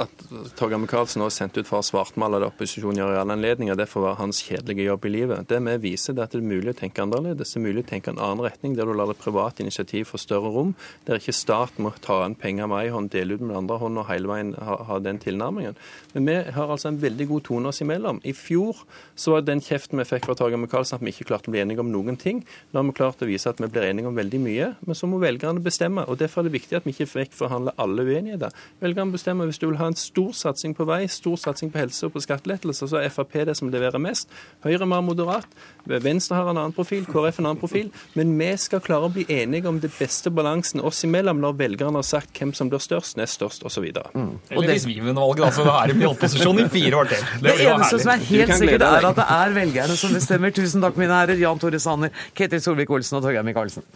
[0.00, 0.22] at
[0.56, 3.88] Torgeir Micaelsen er sendt ut for å svartmale det opposisjonen gjør i alle anledninger, det
[3.90, 5.48] får være hans kjedelige jobb i livet.
[5.50, 7.52] Det vi viser, det er at det er mulig å tenke annerledes.
[7.52, 10.22] Det er mulig å tenke en annen retning, der du lar det private initiativ få
[10.22, 10.72] større rom.
[11.04, 13.80] Der ikke staten må ta inn penger med en hånd, dele ut med den andre
[13.84, 15.76] hånd og hele veien ha, ha den tilnærmingen.
[16.14, 18.22] Men vi har altså en veldig god tone oss imellom.
[18.24, 18.80] I fjor
[19.12, 21.60] så var den kjeften vi fikk fra Torgeir Micaelsen at vi ikke klarte å bli
[21.60, 22.40] enige om noen ting.
[22.72, 25.10] Nå har vi klart å vise at vi blir enige om veldig mye, men så
[25.10, 26.04] må velgerne bestemme.
[26.06, 27.34] og Derfor er det viktig at vi ikke vekk
[27.76, 28.50] alle uenigheter.
[28.80, 32.06] Velgerne bestemmer hvis du vil ha en stor satsing på vei, stor satsing på helse
[32.06, 34.30] og på skattelettelser, så er Frp det som leverer mest.
[34.62, 35.46] Høyre er mer moderat.
[35.86, 37.90] Venstre har en annen profil, KrF en annen profil.
[38.14, 41.98] Men vi skal klare å bli enige om det beste balansen oss imellom når velgerne
[41.98, 43.90] har sagt hvem som blir størst, nest størst osv.
[43.90, 47.28] Eller hvis vi vinner valget, da, så er de i opposisjon i fire år til.
[47.42, 50.54] Det det eneste som er helt sikkert, er at det er velgerne som bestemmer.
[50.54, 51.40] Tusen takk, mine herrer.
[51.40, 53.86] Jan Tore Sanner, Ketil Solvik-Olsen og Torgeir Micaelsen.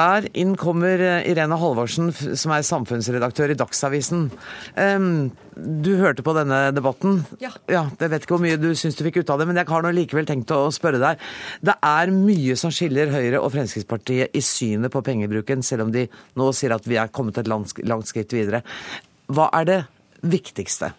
[0.00, 4.28] Der inn kommer eh, Irene Halvorsen, som er samfunnsredaktør i Dagsavisen.
[5.60, 7.20] Du hørte på denne debatten.
[7.42, 7.50] Ja.
[7.68, 9.84] Jeg vet ikke hvor mye du syns du fikk ut av det, men jeg har
[9.84, 11.20] nå likevel tenkt å spørre deg.
[11.66, 16.06] Det er mye som skiller Høyre og Fremskrittspartiet i synet på pengebruken, selv om de
[16.38, 18.62] nå sier at vi er kommet et langt, langt skritt videre.
[19.30, 19.80] Hva er det
[20.26, 20.94] viktigste,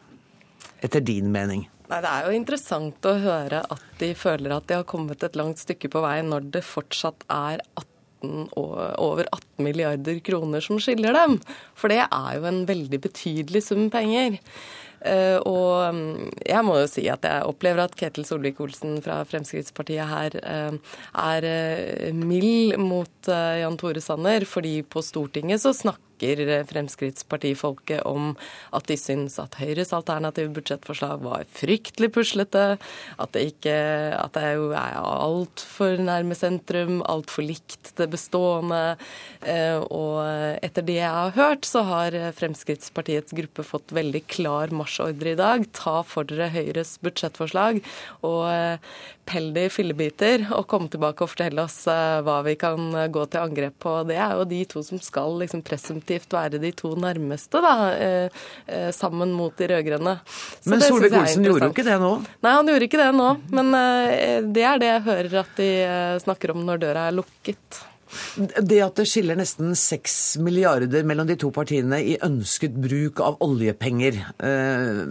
[0.83, 1.65] etter din mening?
[1.91, 5.35] Nei, Det er jo interessant å høre at de føler at de har kommet et
[5.35, 7.90] langt stykke på vei, når det fortsatt er 18
[8.23, 11.39] og over 18 milliarder kroner som skiller dem.
[11.77, 14.39] For det er jo en veldig betydelig sum penger.
[15.01, 20.05] Eh, og mm, jeg må jo si at jeg opplever at Ketil Solvik-Olsen fra Fremskrittspartiet
[20.11, 20.77] her eh,
[21.23, 28.35] er eh, mild mot Jan Tore Sanner, fordi på Stortinget så snakker eh, Fremskrittspartifolket om
[28.75, 32.65] at de syns at Høyres alternative budsjettforslag var fryktelig puslete,
[33.17, 33.75] at det ikke
[34.17, 38.97] at det jo er altfor nærme sentrum, altfor likt det bestående.
[39.41, 40.21] Eh, Og
[40.63, 45.65] etter det jeg har hørt, så har Fremskrittspartiets gruppe fått veldig klar marsjordre i dag.
[45.75, 47.81] Ta for dere Høyres budsjettforslag
[48.27, 48.93] og eh,
[49.27, 53.25] pell det i fillebiter, og komme tilbake og fortelle oss eh, hva vi kan gå
[53.31, 53.95] til angrep på.
[54.09, 58.41] Det er jo de to som skal liksom presumptivt være de to nærmeste, da, eh,
[58.67, 60.17] eh, sammen mot de rød-grønne.
[60.65, 62.11] Men er Solvik-Olsen gjorde jo ikke det nå.
[62.41, 63.29] Nei, han gjorde ikke det nå.
[63.51, 65.71] Men eh, det er det jeg hører at de
[66.25, 67.81] snakker om når døra er lukket.
[68.37, 73.39] Det at det skiller nesten seks milliarder mellom de to partiene i ønsket bruk av
[73.43, 75.01] oljepenger, eh,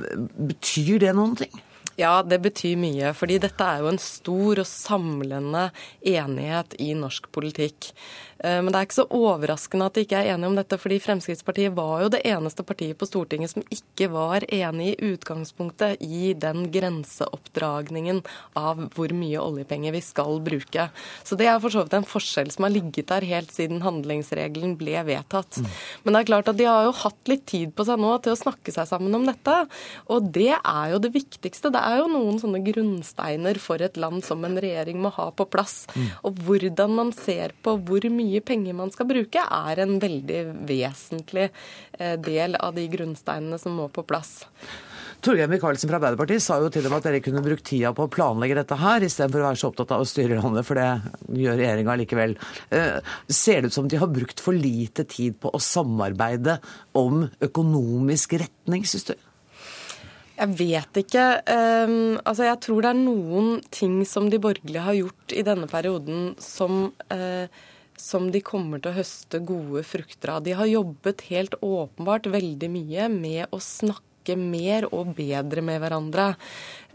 [0.51, 1.63] betyr det noen ting?
[2.01, 3.13] Ja, det betyr mye.
[3.17, 5.69] Fordi dette er jo en stor og samlende
[6.01, 7.91] enighet i norsk politikk.
[8.45, 11.01] Eh, Men det er ikke så overraskende at de ikke er enige om dette, fordi
[11.03, 16.33] Fremskrittspartiet var jo det eneste partiet på Stortinget som ikke var enig i utgangspunktet i
[16.33, 18.23] den grenseoppdragningen
[18.59, 20.89] av hvor mye oljepenger vi skal bruke.
[21.25, 24.77] Så det er for så vidt en forskjell som har ligget der helt siden handlingsregelen
[24.81, 25.61] ble vedtatt.
[26.05, 28.35] Men det er klart at de har jo hatt litt tid på seg nå til
[28.35, 29.57] å snakke seg sammen om dette.
[30.13, 31.73] Og det er jo det viktigste.
[31.75, 35.47] Det er jo noen sånne grunnsteiner for et land som en regjering må ha på
[35.51, 35.85] plass.
[36.25, 41.49] Og hvordan man ser på hvor mye penger man skal bruke, er en veldig vesentlig
[41.99, 44.39] eh, del av de grunnsteinene som må på plass.
[45.21, 48.13] Torgeir Micaelsen fra Arbeiderpartiet sa jo til dem at dere kunne brukt tida på å
[48.13, 51.59] planlegge dette her, istedenfor å være så opptatt av å styre landet, for det gjør
[51.61, 52.37] regjeringa likevel.
[52.73, 56.57] Eh, Ser det ut som de har brukt for lite tid på å samarbeide
[56.97, 59.17] om økonomisk retning, syns du?
[60.41, 61.25] Jeg vet ikke.
[61.53, 65.69] Um, altså jeg tror det er noen ting som de borgerlige har gjort i denne
[65.69, 67.45] perioden som, eh,
[68.01, 70.45] som de kommer til å høste gode frukter av.
[70.47, 76.27] De har jobbet helt åpenbart veldig mye med å snakke mer og bedre med hverandre.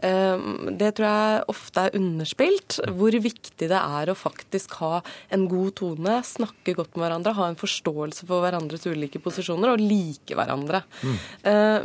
[0.06, 5.02] Ehm, Det tror jeg ofte er underspilt, hvor viktig det er å faktisk ha
[5.34, 9.82] en god tone, snakke godt med hverandre, ha en forståelse for hverandres ulike posisjoner og
[9.82, 10.84] like hverandre.
[11.02, 11.16] Mm.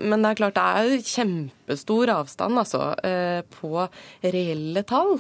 [0.10, 3.90] Men det er klart det er kjempestor avstand altså, eh, på
[4.24, 5.20] reelle tall.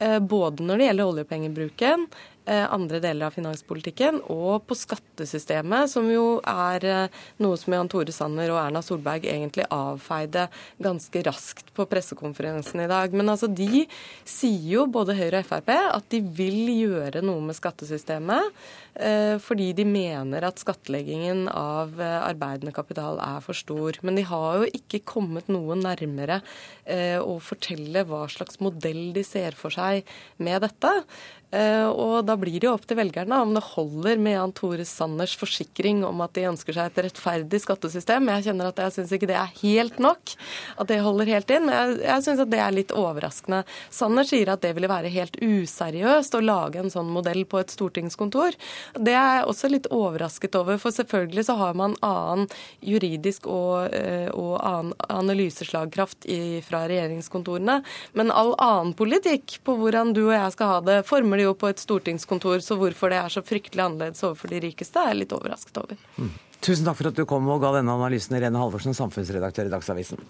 [0.00, 2.08] Eh, Både når det gjelder oljepengebruken,
[2.48, 8.14] andre deler av finanspolitikken, og på skattesystemet, som jo er eh, noe som Jan Tore
[8.14, 10.46] Sanner og Erna Solberg egentlig avfeide
[10.82, 13.14] ganske raskt på pressekonferansen i dag.
[13.16, 13.84] Men altså, de
[14.28, 18.54] sier jo, både Høyre og Frp, at de vil gjøre noe med skattesystemet.
[18.98, 24.00] Eh, fordi de mener at skattleggingen av eh, arbeidende kapital er for stor.
[24.02, 26.40] Men de har jo ikke kommet noe nærmere
[26.82, 30.08] eh, å fortelle hva slags modell de ser for seg
[30.42, 30.90] med dette.
[31.48, 35.32] Og da blir det jo opp til velgerne om det holder med Jan Tore Sanners
[35.38, 38.28] forsikring om at de ønsker seg et rettferdig skattesystem.
[38.34, 40.34] Jeg kjenner at jeg syns ikke det er helt nok,
[40.76, 41.68] at det holder helt inn.
[41.68, 43.62] Men jeg, jeg syns at det er litt overraskende.
[43.94, 47.72] Sanner sier at det ville være helt useriøst å lage en sånn modell på et
[47.72, 48.56] stortingskontor.
[48.98, 52.48] Det er jeg også litt overrasket over, for selvfølgelig så har man annen
[52.84, 57.80] juridisk og, eh, og annen analyseslagkraft i, fra regjeringskontorene.
[58.18, 61.54] Men all annen politikk på hvordan du og jeg skal ha det, former de jo
[61.58, 62.60] på et stortingskontor.
[62.64, 66.00] Så hvorfor det er så fryktelig annerledes overfor de rikeste, er jeg litt overrasket over.
[66.18, 66.34] Mm.
[66.58, 70.26] Tusen takk for at du kom og ga denne analysen, Irene Halvorsen, samfunnsredaktør i Dagsavisen.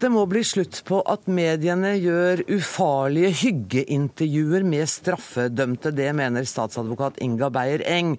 [0.00, 5.92] Det må bli slutt på at mediene gjør ufarlige hyggeintervjuer med straffedømte.
[5.92, 8.14] Det mener statsadvokat Inga Beyer Eng.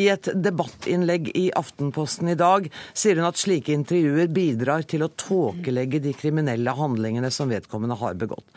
[0.00, 5.10] I et debattinnlegg i Aftenposten i dag sier hun at slike intervjuer bidrar til å
[5.12, 8.48] tåkelegge de kriminelle handlingene som vedkommende har begått.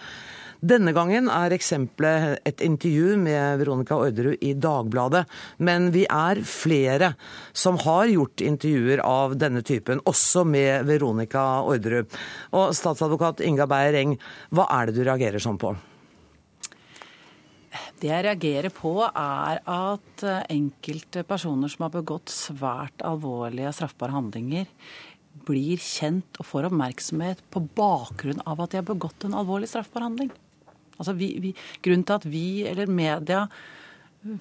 [0.64, 5.26] Denne gangen er eksempelet et intervju med Veronica Orderud i Dagbladet.
[5.60, 7.10] Men vi er flere
[7.52, 12.16] som har gjort intervjuer av denne typen, også med Veronica Orderud.
[12.56, 14.14] Og statsadvokat Inga Beyer Eng,
[14.56, 15.74] hva er det du reagerer sånn på?
[18.00, 24.72] Det jeg reagerer på, er at enkelte personer som har begått svært alvorlige straffbare handlinger,
[25.44, 30.08] blir kjent og får oppmerksomhet på bakgrunn av at de har begått en alvorlig straffbar
[30.08, 30.32] handling.
[30.98, 31.54] Altså vi, vi,
[31.84, 33.46] grunnen til at vi, eller media,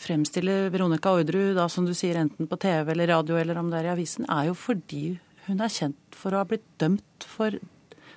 [0.03, 3.81] fremstiller Veronica Orderud, da, som du sier, enten på TV eller radio eller om det
[3.81, 7.57] er i avisen, er jo fordi hun er kjent for å ha blitt dømt for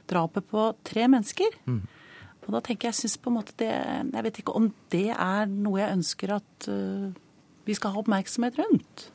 [0.09, 1.57] drapet på tre mennesker.
[1.65, 1.81] Mm.
[2.45, 5.47] Og da tenker jeg, synes på en måte det Jeg vet ikke om det er
[5.49, 7.09] noe jeg ønsker at uh,
[7.65, 9.07] vi skal ha oppmerksomhet rundt.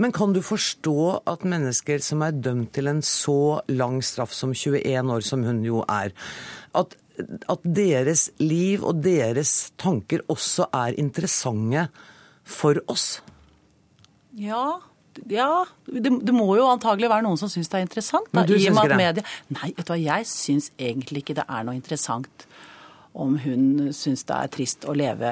[0.00, 0.96] Men kan du forstå
[1.28, 5.60] at mennesker som er dømt til en så lang straff som 21 år, som hun
[5.66, 6.14] jo er,
[6.74, 6.96] at
[7.52, 11.88] at deres liv og deres tanker også er interessante
[12.42, 13.20] for oss?
[14.38, 14.80] Ja,
[15.28, 18.30] ja, det, det, må jo antagelig være noen som syns det er interessant.
[18.30, 19.00] Da, Men du syns ikke det?
[19.00, 22.46] Media, nei, vet du hva, jeg syns egentlig ikke det er noe interessant
[23.12, 25.28] om hun syns det er trist å leve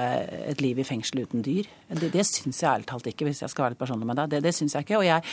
[0.50, 1.68] et liv i fengsel uten dyr.
[1.88, 4.34] Det, det syns jeg ærlig talt ikke, hvis jeg skal være litt personlig med deg.
[4.34, 4.98] Det, det syns jeg ikke.
[5.00, 5.24] Og jeg,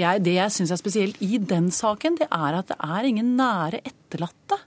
[0.00, 3.34] jeg, det jeg syns er spesielt i den saken, det er at det er ingen
[3.36, 4.62] nære etterlatte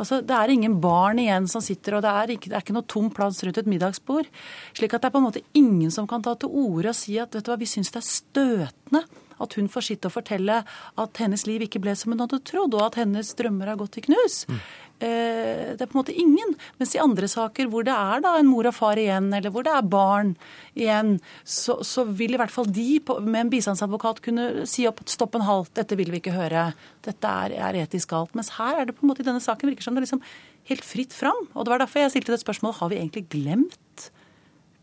[0.00, 2.76] Altså, Det er ingen barn igjen som sitter, og det er, ikke, det er ikke
[2.76, 4.28] noe tom plass rundt et middagsbord.
[4.72, 7.18] Slik at det er på en måte ingen som kan ta til orde og si
[7.20, 9.04] at vet du hva, vi syns det er støtende
[9.40, 10.60] at hun får sitte og fortelle
[11.00, 13.96] at hennes liv ikke ble som hun hadde trodd, og at hennes drømmer har gått
[14.00, 14.42] i knus.
[14.48, 14.60] Mm.
[15.00, 16.52] Eh, det er på en måte ingen.
[16.80, 19.64] Mens i andre saker hvor det er da en mor og far igjen, eller hvor
[19.64, 20.34] det er barn
[20.76, 25.38] igjen, så, så vil i hvert fall de med en bistandsadvokat kunne si opp stopp
[25.38, 26.70] en halv, dette vil vi ikke høre,
[27.06, 28.36] dette er, er etisk galt.
[28.36, 30.24] Mens her er det på en måte i denne saken virker som det er liksom
[30.70, 31.46] helt fritt fram.
[31.54, 34.10] Og det var derfor jeg stilte det spørsmålet har vi egentlig glemt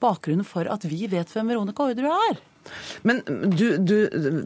[0.03, 2.39] bakgrunnen for at vi vet hvem Veronica Orderud er?
[3.07, 3.21] Men
[3.55, 3.95] du, du,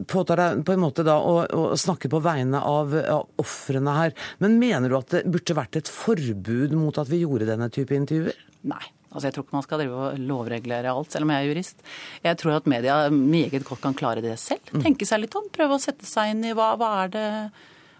[0.06, 4.16] påtar deg på en måte da å, å snakke på vegne av, av ofrene her.
[4.42, 7.96] Men mener du at det burde vært et forbud mot at vi gjorde denne type
[7.96, 8.38] intervjuer?
[8.70, 8.84] Nei.
[9.12, 11.82] Altså, jeg tror ikke man skal drive og lovregulere alt, selv om jeg er jurist.
[12.24, 14.70] Jeg tror at media meget godt kan klare det selv.
[14.72, 14.86] Mm.
[14.86, 17.26] Tenke seg litt om, prøve å sette seg inn i hva, hva er det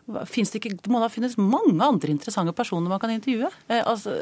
[0.06, 3.50] det, ikke, det, må da finnes mange andre interessante personer man kan intervjue.
[3.68, 4.16] Eh, altså,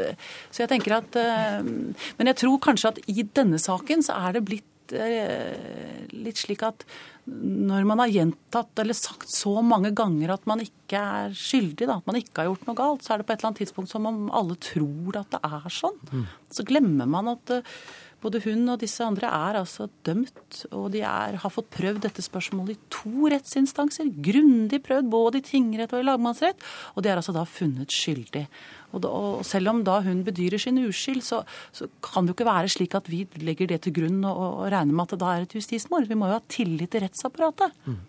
[0.52, 4.36] så jeg tenker at eh, Men jeg tror kanskje at i denne saken så er
[4.36, 6.84] det blitt Eh, litt slik at
[7.30, 11.98] når man har gjentatt eller sagt så mange ganger at man ikke er skyldig, da,
[12.00, 13.92] at man ikke har gjort noe galt, så er det på et eller annet tidspunkt
[13.92, 15.98] som om alle tror at det er sånn.
[16.10, 16.24] Mm.
[16.56, 17.76] Så glemmer man at uh,
[18.22, 22.24] både hun og disse andre er altså dømt, og de er, har fått prøvd dette
[22.24, 24.10] spørsmålet i to rettsinstanser.
[24.24, 26.60] Grundig prøvd, både i tingrett og i lagmannsrett,
[26.94, 28.44] og de er altså da funnet skyldig.
[28.90, 31.42] Og, da, og selv om da hun bedyrer sin uskyld, så,
[31.76, 34.70] så, kan det jo ikke være slik at vi legger det til grunn og, og
[34.74, 36.08] regner med at det da er et justismord.
[36.10, 37.76] Vi må jo ha tillit til rettsapparatet.
[37.86, 38.00] Mm.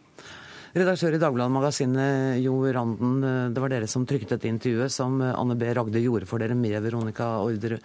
[0.72, 3.24] Redaktør i Dagbladet Magasinet, Jo Randen.
[3.24, 5.66] eh, Det var dere som trykket dette intervjuet som eh, Anne B.
[5.74, 7.82] Ragde gjorde for dere med Veronica Orderud.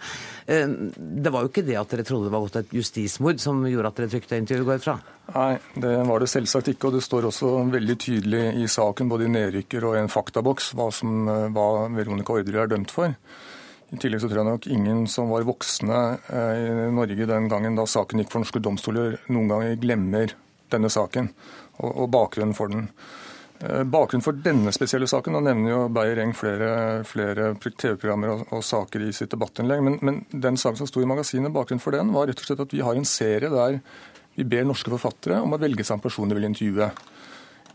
[0.47, 3.65] Eh, Det var jo ikke det at dere trodde det var gått et justismord som
[3.67, 4.95] gjorde at dere trykte intervjuet, går fra?
[5.35, 6.87] Nei, det var det selvsagt ikke.
[6.87, 10.71] Og det står også veldig tydelig i saken, både i nedrykker og i en faktaboks,
[10.73, 13.11] hva, som, hva Veronica Orderud er dømt for.
[13.91, 15.99] I tillegg så tror jeg nok ingen som var voksne
[16.31, 20.33] i Norge den gangen da saken gikk for norske domstoler, noen ganger glemmer
[20.71, 21.29] denne saken
[21.85, 22.87] og, bakgrunnen for den.
[23.59, 28.43] Eh, Bakgrunnen for denne spesielle saken, da nevner jo Beyer Eng flere, flere TV-programmer og,
[28.53, 31.97] og saker i sitt debattinnlegg, men, men den saken som sto i magasinet, bakgrunnen for
[31.97, 33.81] den var rett og slett at vi har en serie der
[34.37, 36.91] vi ber norske forfattere om å velge seg en person de vil intervjue.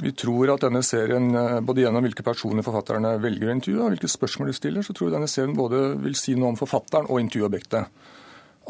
[0.02, 3.94] Vi tror at denne serien, eh, både gjennom hvilke personer forfatterne velger å intervjue, og
[3.94, 7.10] hvilke spørsmål de stiller, så tror vi denne serien både vil si noe om forfatteren
[7.10, 7.90] og intervjuobjektet.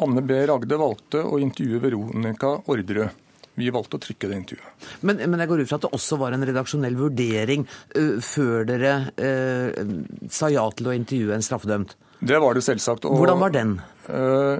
[0.02, 0.38] Anne B.
[0.48, 3.12] Ragde valgte å intervjue Veronica Orderud.
[3.60, 4.84] Vi valgte å trykke det intervjuet.
[5.04, 8.62] Men, men jeg går ut fra at det også var en redaksjonell vurdering uh, før
[8.70, 9.90] dere uh,
[10.32, 11.92] sa ja til å intervjue en straffedømt.
[12.22, 13.04] Det var det selvsagt.
[13.04, 13.74] og- Hvordan var den?
[14.08, 14.56] Uh,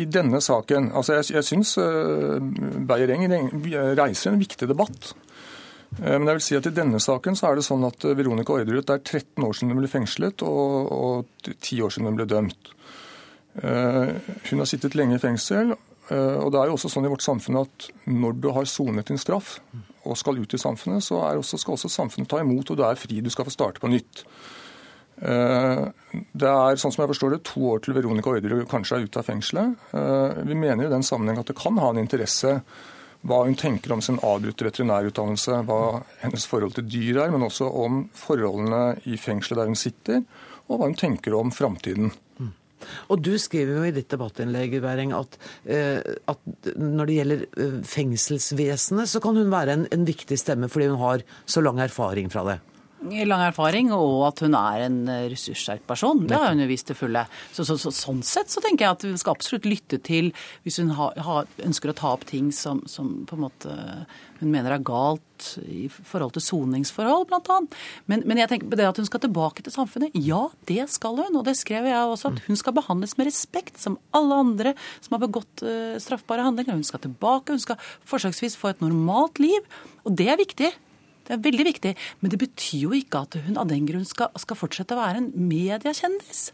[0.00, 2.38] I denne saken altså Jeg, jeg syns uh,
[2.88, 3.26] Beyer Eng
[3.98, 5.10] reiser en viktig debatt.
[5.98, 8.86] Men jeg vil si at i denne saken så er det sånn at Veronica Orderud
[8.86, 12.28] det er 13 år siden hun ble fengslet, og, og 10 år siden hun ble
[12.30, 12.70] dømt.
[13.58, 15.74] Hun har sittet lenge i fengsel.
[16.10, 19.06] Eh, Og det er jo også sånn i vårt samfunn at når du har sonet
[19.06, 19.60] din straff
[20.04, 22.96] og skal ut i samfunnet, så også, skal også samfunnet ta imot, og du er
[22.96, 23.20] fri.
[23.20, 24.24] Du skal få starte på nytt.
[25.20, 25.82] Eh,
[26.32, 29.20] Det er sånn som jeg forstår det, to år til Veronica Orderud kanskje er ute
[29.20, 29.76] av fengselet.
[29.92, 32.62] Eh, Vi mener i den sammenheng at det kan ha en interesse
[33.22, 37.68] hva hun tenker om sin avbrutte veterinærutdannelse, hva hennes forhold til dyr er, men også
[37.68, 40.22] om forholdene i fengselet der hun sitter,
[40.70, 42.14] og hva hun tenker om framtiden.
[43.10, 46.00] Og du skriver jo i ditt debattinnlegg Bæring, at, eh,
[46.30, 50.90] at når det gjelder eh, fengselsvesenet, så kan hun være en, en viktig stemme fordi
[50.92, 52.60] hun har så lang erfaring fra det.
[53.00, 56.26] Lang erfaring, og at hun er en eh, ressurssterk person.
[56.28, 57.24] Det har hun jo vist til fulle.
[57.52, 60.32] Så, så, så, sånn sett så tenker jeg at vi skal absolutt lytte til
[60.66, 63.76] hvis hun ha, ha, ønsker å ta opp ting som, som på en måte
[64.40, 67.58] hun mener er galt i forhold til soningsforhold, bl.a.
[68.08, 70.16] Men, men jeg tenker på det at hun skal tilbake til samfunnet.
[70.16, 71.36] Ja, det skal hun.
[71.36, 74.74] Og det skrev jeg også, at hun skal behandles med respekt som alle andre
[75.04, 76.76] som har begått uh, straffbare handlinger.
[76.76, 79.68] Hun skal tilbake, hun skal forsøksvis få et normalt liv.
[80.08, 80.72] Og det er viktig.
[81.30, 81.90] Det er veldig viktig.
[82.20, 85.20] Men det betyr jo ikke at hun av den grunn skal, skal fortsette å være
[85.22, 86.48] en mediekjendis.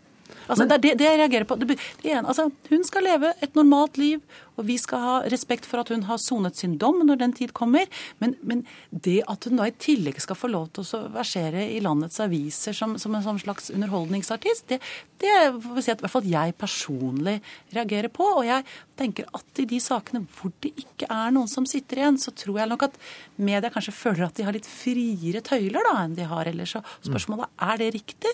[0.47, 1.59] Altså, det er det, det jeg reagerer på.
[1.61, 4.23] Det, ene, altså, hun skal leve et normalt liv,
[4.57, 7.53] og vi skal ha respekt for at hun har sonet sin dom når den tid
[7.57, 7.89] kommer.
[8.23, 11.81] Men, men det at hun da i tillegg skal få lov til å versere i
[11.85, 14.81] landets aviser som, som en sånn slags underholdningsartist, det,
[15.21, 15.35] det
[15.67, 17.37] vi si at i hvert fall jeg personlig
[17.77, 18.29] reagerer på.
[18.41, 18.65] Og jeg
[18.97, 22.63] tenker at i de sakene hvor det ikke er noen som sitter igjen, så tror
[22.63, 22.97] jeg nok at
[23.37, 26.79] media kanskje føler at de har litt friere tøyler da enn de har ellers.
[26.79, 28.33] Så spørsmålet er det riktig?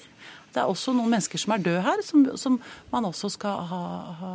[0.53, 2.59] Det er også noen mennesker som er døde her, som, som
[2.93, 3.83] man også skal ha,
[4.21, 4.33] ha,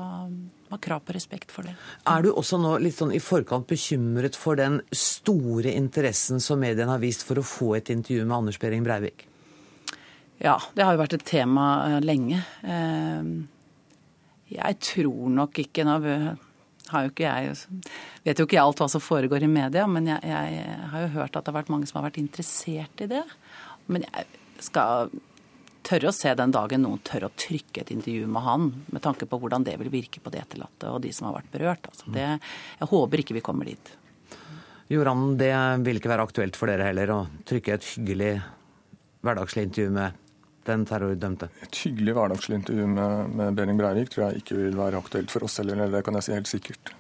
[0.72, 1.76] ha krav på respekt for det.
[2.10, 6.96] Er du også nå litt sånn i forkant bekymret for den store interessen som mediene
[6.96, 9.28] har vist for å få et intervju med Anders Behring Breivik?
[10.42, 12.42] Ja, det har jo vært et tema eh, lenge.
[12.62, 13.32] Eh,
[14.58, 17.56] Jeg tror nok ikke har jo ikke jeg
[18.24, 21.16] vet jo ikke jeg alt hva som foregår i media, men jeg, jeg har jo
[21.18, 23.24] hørt at det har vært mange som har vært interessert i det.
[23.92, 25.12] Men jeg skal
[25.88, 29.28] tørre å se den dagen noen tør å trykke et intervju med han, med tanke
[29.30, 31.90] på hvordan det vil virke på de etterlatte og de som har vært berørt.
[31.92, 32.28] Altså det,
[32.82, 33.96] jeg håper ikke vi kommer dit.
[34.92, 35.52] Joran, det
[35.84, 38.38] vil ikke være aktuelt for dere heller å trykke et hyggelig
[39.26, 40.24] hverdagslig intervju med
[40.68, 41.50] den terrordømte?
[41.64, 45.48] Et hyggelig hverdagslig intervju med, med Behring Breivik tror jeg ikke vil være aktuelt for
[45.48, 46.94] oss heller, det kan jeg si helt sikkert.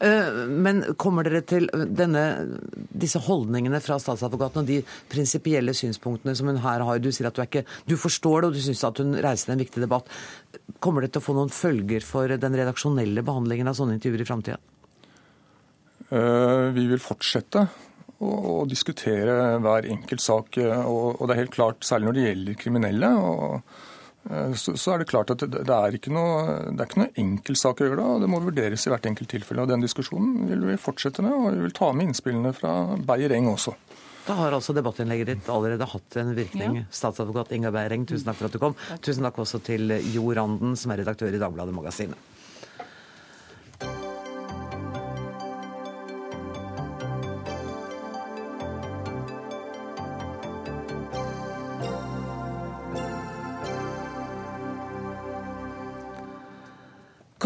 [0.00, 2.24] Eh, Men kommer dere til denne,
[2.90, 4.80] disse holdningene fra statsadvokaten og de
[5.12, 6.98] prinsipielle synspunktene som hun her har?
[7.02, 9.62] Du sier at du, ikke, du forstår det, og du syns at hun reiser en
[9.62, 10.10] viktig debatt.
[10.82, 14.28] Kommer det til å få noen følger for den redaksjonelle behandlingen av sånne intervjuer i
[14.28, 14.58] framtida?
[16.10, 17.66] Eh, Vi vil fortsette
[18.22, 20.58] å, diskutere hver enkelt sak.
[20.58, 23.62] eh, Og, det er helt klart, særlig når det gjelder kriminelle, og,
[24.54, 27.14] så, så er det klart at det, det er ikke noe, det er ikke noe
[27.24, 28.06] enkeltsak å gjøre det.
[28.06, 29.64] og Det må vurderes i hvert enkelt tilfelle.
[29.64, 32.74] og Den diskusjonen vil vi fortsette med, og vi vil ta med innspillene fra
[33.08, 33.74] Beyer Eng også.
[34.22, 36.76] Da har altså debattinnlegget ditt allerede hatt en virkning.
[36.78, 36.84] Ja.
[36.94, 38.76] Statsadvokat Inga Beireng, tusen takk for at du kom.
[39.02, 42.28] Tusen takk også til Jo Randen, som er redaktør i Dagbladet Magasinet.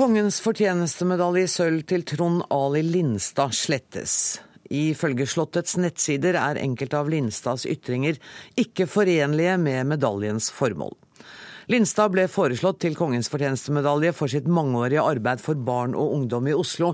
[0.06, 4.36] Kongens fortjenestemedalje i sølv til Trond Ali Lindstad slettes.
[4.70, 8.20] Ifølge Slottets nettsider er enkelte av Lindstads ytringer
[8.62, 10.94] ikke forenlige med medaljens formål.
[11.74, 16.54] Lindstad ble foreslått til Kongens fortjenestemedalje for sitt mangeårige arbeid for barn og ungdom i
[16.54, 16.92] Oslo,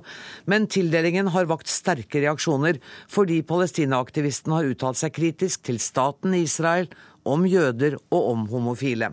[0.49, 2.81] men tildelingen har vakt sterke reaksjoner
[3.13, 6.89] fordi Palestina-aktivisten har uttalt seg kritisk til staten Israel,
[7.29, 9.13] om jøder og om homofile.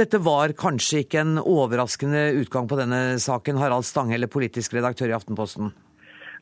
[0.00, 5.16] Dette var kanskje ikke en overraskende utgang på denne saken, Harald Stanghelle, politisk redaktør i
[5.16, 5.74] Aftenposten?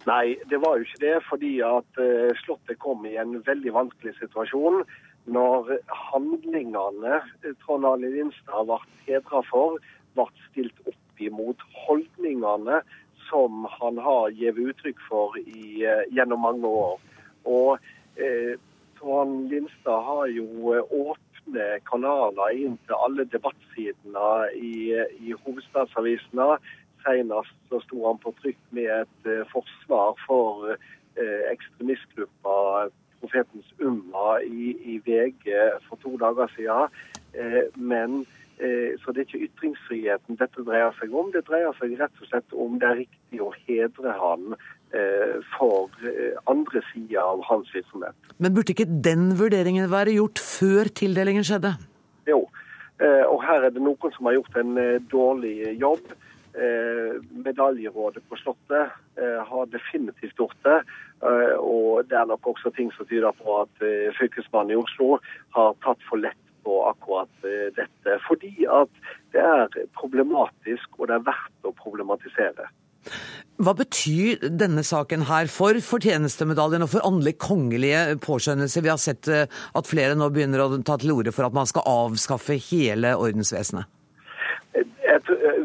[0.06, 4.14] Nei, det var jo ikke det, fordi at eh, Slottet kom i en veldig vanskelig
[4.20, 4.84] situasjon
[5.34, 5.74] når
[6.12, 7.18] handlingene
[7.64, 8.78] Trond Arne Lindstad ble
[9.09, 9.82] hedra for,
[10.14, 12.78] ble stilt opp imot holdningene
[13.26, 17.02] som han har gitt uttrykk for i, eh, gjennom mange år.
[17.42, 17.90] Og
[18.22, 18.54] eh,
[19.02, 20.46] Trond Lindstad har jo
[20.78, 20.86] eh,
[21.49, 26.59] åpne kanaler inn til alle debattsidene i, i hovedstadsavisene.
[27.05, 32.88] Senest så sto han på trykk med et uh, forsvar for uh, ekstremistgruppa
[33.20, 35.51] Profetens Umma i, i, VG
[35.88, 36.88] for to dager siden.
[37.34, 38.26] Eh, men
[38.61, 41.32] eh, Så det er ikke ytringsfriheten dette dreier seg om.
[41.34, 44.68] Det dreier seg rett og slett om det er riktig å hedre han eh,
[45.53, 45.91] for
[46.49, 48.16] andre sider av hans virksomhet.
[48.41, 51.74] Men burde ikke den vurderingen være gjort før tildelingen skjedde?
[52.30, 52.39] Jo,
[53.28, 54.72] og her er det noen som har gjort en
[55.12, 56.14] dårlig jobb.
[57.45, 58.97] Medaljerådet på Slottet
[59.53, 60.80] har definitivt gjort det.
[61.22, 65.16] Eh, og det er nok også ting som tyder på at eh, Fylkesmannen i Oslo
[65.57, 68.18] har tatt for lett på akkurat eh, dette.
[68.28, 69.01] Fordi at
[69.34, 72.68] det er problematisk, og det er verdt å problematisere.
[73.59, 78.84] Hva betyr denne saken her for fortjenestemedaljen og for andre kongelige påskjønnelser?
[78.86, 81.82] Vi har sett at flere nå begynner å ta til orde for at man skal
[81.90, 83.90] avskaffe hele ordensvesenet.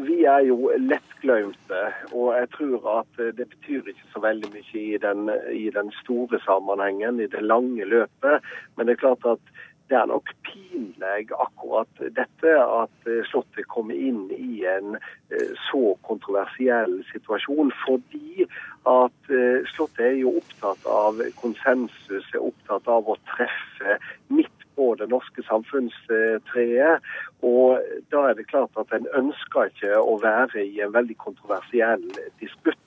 [0.04, 4.98] Vi er jo lettglemte, og jeg tror at det betyr ikke så veldig mye i
[4.98, 8.50] den, i den, store sammenhengen, i det lange løpet.
[8.74, 9.54] Men det er klart at
[9.90, 17.02] det er nok pinlig akkurat dette at Slottet kommer inn i en eh, så kontroversiell
[17.10, 17.72] situasjon.
[17.84, 18.46] Fordi
[18.88, 23.98] at eh, Slottet er jo opptatt av konsensus, er opptatt av å treffe
[24.32, 27.04] midt på det norske samfunnstreet.
[27.46, 32.04] Og da er det klart at en ønsker ikke å være i en veldig kontroversiell
[32.42, 32.80] disputt,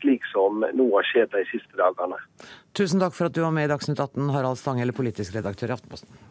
[0.00, 2.18] slik som nå har skjedd de siste dagene.
[2.76, 5.76] Tusen takk for at du var med i Dagsnytt 18, Harald Stanghelle, politisk redaktør i
[5.76, 6.24] Aftenposten.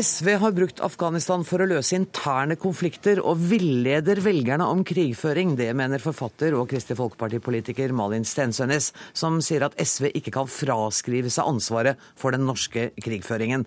[0.00, 5.56] SV har brukt Afghanistan for å løse interne konflikter og villeder velgerne om krigføring.
[5.58, 11.28] Det mener forfatter og Kristelig Folkeparti-politiker Malin Stensønes, som sier at SV ikke kan fraskrive
[11.32, 13.66] seg ansvaret for den norske krigføringen.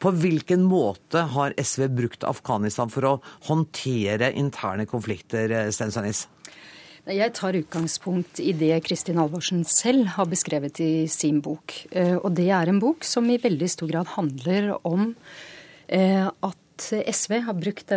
[0.00, 3.16] På hvilken måte har SV brukt Afghanistan for å
[3.50, 6.24] håndtere interne konflikter, Stensønes?
[7.04, 11.74] Jeg tar utgangspunkt i det Kristin Alvorsen selv har beskrevet i sin bok.
[11.92, 15.12] Eh, og det er en bok som i veldig stor grad handler om
[15.88, 17.92] Eh, at SV har brukt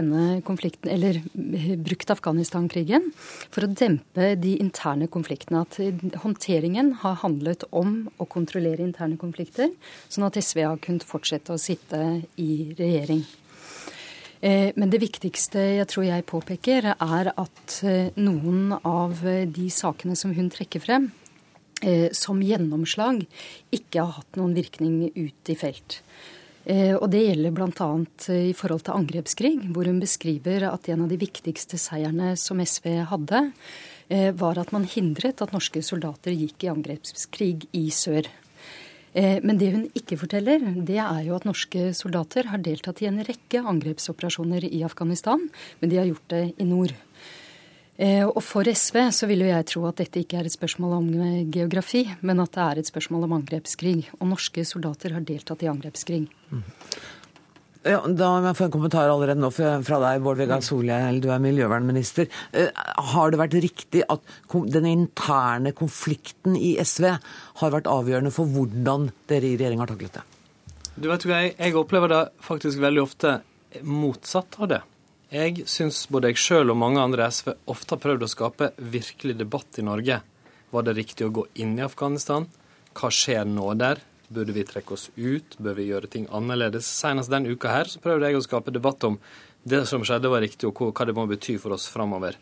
[1.87, 3.07] brukt Afghanistan-krigen
[3.49, 5.63] for å dempe de interne konfliktene.
[5.65, 5.79] At
[6.21, 9.71] håndteringen har handlet om å kontrollere interne konflikter,
[10.09, 13.25] sånn at SV har kunnet fortsette å sitte i regjering.
[14.41, 20.15] Eh, men det viktigste jeg tror jeg påpeker, er at eh, noen av de sakene
[20.15, 21.11] som hun trekker frem,
[22.17, 23.19] som gjennomslag,
[23.69, 25.99] ikke har hatt noen virkning ut i felt.
[26.67, 27.91] Eh, og Det gjelder bl.a.
[28.27, 32.59] Eh, i forhold til angrepskrig, hvor hun beskriver at en av de viktigste seierne som
[32.59, 33.45] SV hadde,
[34.11, 38.27] eh, var at man hindret at norske soldater gikk i angrepskrig i sør.
[39.17, 43.17] Men det hun ikke forteller, det er jo at norske soldater har deltatt i en
[43.25, 45.41] rekke angrepsoperasjoner i Afghanistan,
[45.79, 46.93] men de har gjort det i nord.
[47.97, 50.97] Eh, og For SV så vil jo jeg tro at dette ikke er et spørsmål
[50.99, 54.11] om eh, geografi, men at det er et spørsmål om angrepskrig.
[54.19, 56.27] Og norske soldater har deltatt i angrepskrig.
[56.51, 56.61] Mm.
[57.87, 61.29] Ja, da må jeg få en kommentar allerede nå fra deg, Bård Vegar Solhjell, du
[61.31, 62.27] er miljøvernminister.
[62.51, 62.81] Eh,
[63.13, 64.23] har det vært riktig at
[64.73, 67.13] den interne konflikten i SV
[67.61, 70.25] har vært avgjørende for hvordan dere i regjering har taklet det?
[70.97, 73.37] Du vet hva, jeg, jeg opplever det faktisk veldig ofte
[73.85, 74.81] motsatt av det.
[75.31, 78.71] Jeg syns både jeg sjøl og mange andre i SV ofte har prøvd å skape
[78.79, 80.21] virkelig debatt i Norge.
[80.71, 82.47] Var det riktig å gå inn i Afghanistan?
[82.97, 84.01] Hva skjer nå der?
[84.27, 85.55] Burde vi trekke oss ut?
[85.63, 86.87] Bør vi gjøre ting annerledes?
[86.99, 89.15] Senest denne uka her så prøvde jeg å skape debatt om
[89.67, 92.35] det som skjedde var riktig, og hva det må bety for oss framover.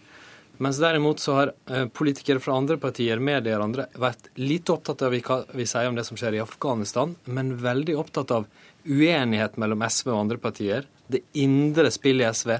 [0.57, 5.03] Mens derimot så har eh, politikere fra andre partier, medier og andre, vært lite opptatt
[5.03, 8.47] av hva vi sier om det som skjer i Afghanistan, men veldig opptatt av
[8.85, 12.55] uenighet mellom SV og andre partier, det indre spillet i SV,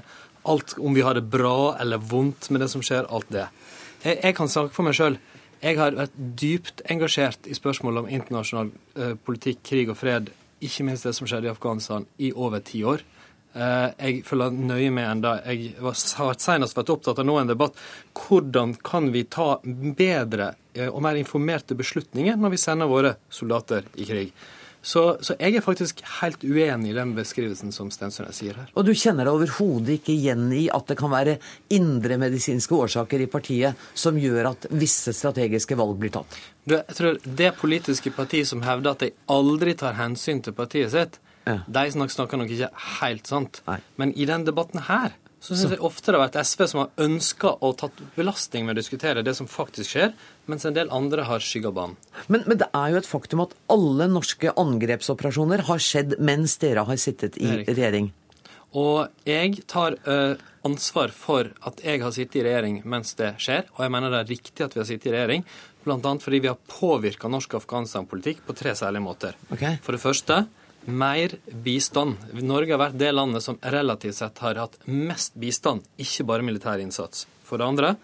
[0.46, 3.48] alt om vi har det bra eller vondt med det som skjer, alt det.
[4.04, 5.16] Jeg, jeg kan snakke for meg sjøl.
[5.66, 10.28] Jeg har vært dypt engasjert i spørsmål om internasjonal eh, politikk, krig og fred,
[10.62, 13.02] ikke minst det som skjedde i Afghanistan, i over ti år.
[13.56, 15.32] Eh, jeg følger nøye med enda.
[15.48, 17.82] Jeg var, har senest vært opptatt av nå en debatt.
[18.14, 23.90] Hvordan kan vi ta bedre eh, og mer informerte beslutninger når vi sender våre soldater
[23.98, 24.46] i krig?
[24.86, 28.68] Så, så, jeg er faktisk helt uenig i den beskrivelsen som Stensønes sier her.
[28.78, 31.38] Og du kjenner deg overhodet ikke igjen i at det kan være
[31.74, 36.38] indremedisinske årsaker i partiet som gjør at visse strategiske valg blir tatt?
[36.62, 40.94] Du, jeg tror Det politiske partiet som hevder at de aldri tar hensyn til partiet
[40.94, 41.58] sitt, ja.
[41.66, 42.70] de snakker nok ikke
[43.00, 43.62] helt sant.
[43.66, 43.80] Nei.
[43.98, 47.04] Men i den debatten her så syns jeg ofte det har vært SV som har
[47.04, 50.14] ønska å tatt belastning med å diskutere det som faktisk skjer,
[50.50, 51.94] mens en del andre har skygga banen.
[52.26, 56.82] Men, men, det er jo et faktum at alle norske angrepsoperasjoner har skjedd mens dere
[56.88, 58.10] har sittet i regjering.
[58.76, 60.34] Og jeg tar uh,
[60.66, 64.24] ansvar for at jeg har sittet i regjering mens det skjer, og jeg mener det
[64.24, 65.46] er riktig at vi har sittet i regjering,
[65.86, 65.98] bl.a.
[66.02, 69.38] fordi vi har påvirka norsk Afghanistan-politikk på tre særlige måter.
[69.54, 69.78] Okay.
[69.86, 70.42] For det første
[70.86, 72.20] mer bistand.
[72.42, 76.82] Norge har vært det landet som relativt sett har hatt mest bistand, ikke bare militær
[76.82, 77.26] innsats.
[77.46, 77.96] For det andre,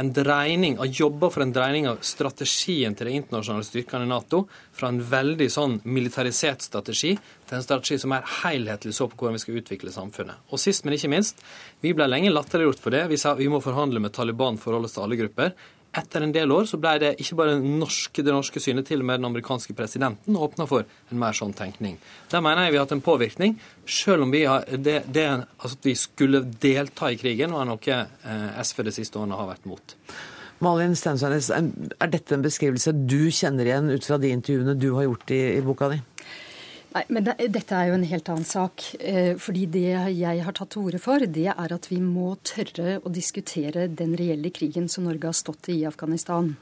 [0.00, 4.44] en dreining, av jobber for en dreining av strategien til de internasjonale styrkene i Nato
[4.76, 9.36] fra en veldig sånn militarisert strategi til en strategi som er helhetlig så på hvordan
[9.36, 10.46] vi skal utvikle samfunnet.
[10.54, 11.42] Og sist, men ikke minst,
[11.84, 13.04] vi ble lenge latterliggjort for det.
[13.10, 15.52] Vi sa vi må forhandle med Taliban for å holde oss til alle grupper
[15.96, 19.08] etter en del år så ble det ikke bare norske, det norske synet, til og
[19.08, 21.98] med den amerikanske presidenten åpna for en mer sånn tenkning.
[22.30, 25.26] Der mener jeg vi har hatt en påvirkning, selv om vi, har, det, det,
[25.58, 29.66] altså vi skulle delta i krigen, var noe eh, SV de siste årene har vært
[29.70, 29.96] mot.
[30.60, 35.08] Malin Stensøynes, er dette en beskrivelse du kjenner igjen ut fra de intervjuene du har
[35.08, 36.02] gjort i, i boka di?
[36.90, 38.84] Nei, men det, Dette er jo en helt annen sak.
[38.98, 42.98] Eh, fordi Det jeg har tatt til orde for, det er at vi må tørre
[43.04, 46.56] å diskutere den reelle krigen som Norge har stått i i Afghanistan.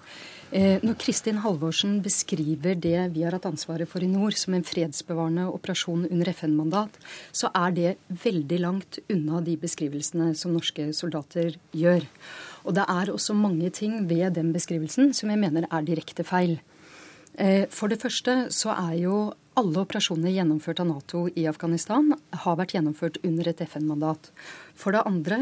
[0.52, 4.64] Eh, når Kristin Halvorsen beskriver det vi har hatt ansvaret for i nord som en
[4.64, 7.00] fredsbevarende operasjon under FN-mandat,
[7.32, 12.04] så er det veldig langt unna de beskrivelsene som norske soldater gjør.
[12.64, 16.58] Og det er også mange ting ved den beskrivelsen som jeg mener er direkte feil.
[17.36, 19.18] Eh, for det første så er jo
[19.58, 22.12] alle operasjoner gjennomført av Nato i Afghanistan
[22.44, 24.30] har vært gjennomført under et FN-mandat.
[24.78, 25.38] For det andre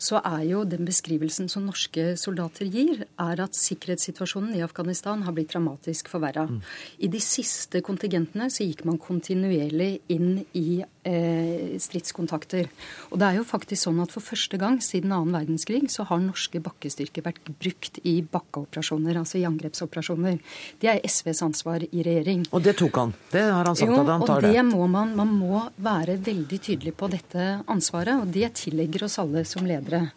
[0.00, 5.36] så er jo den beskrivelsen som norske soldater gir, er at sikkerhetssituasjonen i Afghanistan har
[5.36, 6.46] blitt dramatisk forverra.
[6.48, 6.60] Mm.
[7.04, 12.70] I de siste kontingentene så gikk man kontinuerlig inn i eh, stridskontakter.
[13.12, 16.22] Og det er jo faktisk sånn at for første gang siden annen verdenskrig så har
[16.22, 20.40] norske bakkestyrker vært brukt i bakkeoperasjoner, altså i angrepsoperasjoner.
[20.80, 22.46] Det er SVs ansvar i regjering.
[22.56, 23.14] Og det tok han?
[23.32, 24.54] Det har han sagt jo, at han tar det?
[24.54, 25.14] Jo, og det må man.
[25.18, 28.16] Man må være veldig tydelig på dette ansvaret.
[28.18, 30.10] og det til tillegger oss alle som ledere.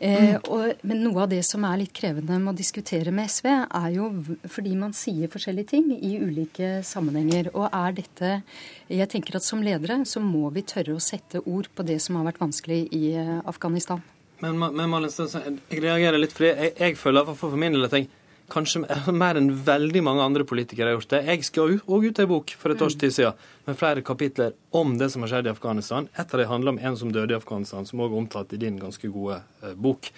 [0.00, 3.48] Eh, og, men noe av det som er litt krevende med å diskutere med SV,
[3.66, 4.08] er jo
[4.48, 7.52] fordi man sier forskjellige ting i ulike sammenhenger.
[7.54, 8.42] Og er dette
[8.88, 12.16] Jeg tenker at som ledere så må vi tørre å sette ord på det som
[12.16, 14.02] har vært vanskelig i eh, Afghanistan.
[14.40, 17.96] Men, men Malin jeg reagerer litt fordi jeg, jeg føler for, for min del at
[17.96, 18.08] jeg
[18.52, 18.84] kanskje
[19.22, 21.22] mer enn veldig mange andre politikere har gjort det.
[21.30, 24.96] Jeg skal òg ut ei bok for et års tid siden med flere kapitler om
[25.00, 26.08] det som har skjedd i Afghanistan.
[26.14, 28.60] Et av dem handler om en som døde i Afghanistan, som òg er omtalt i
[28.62, 30.10] din ganske gode eh, bok.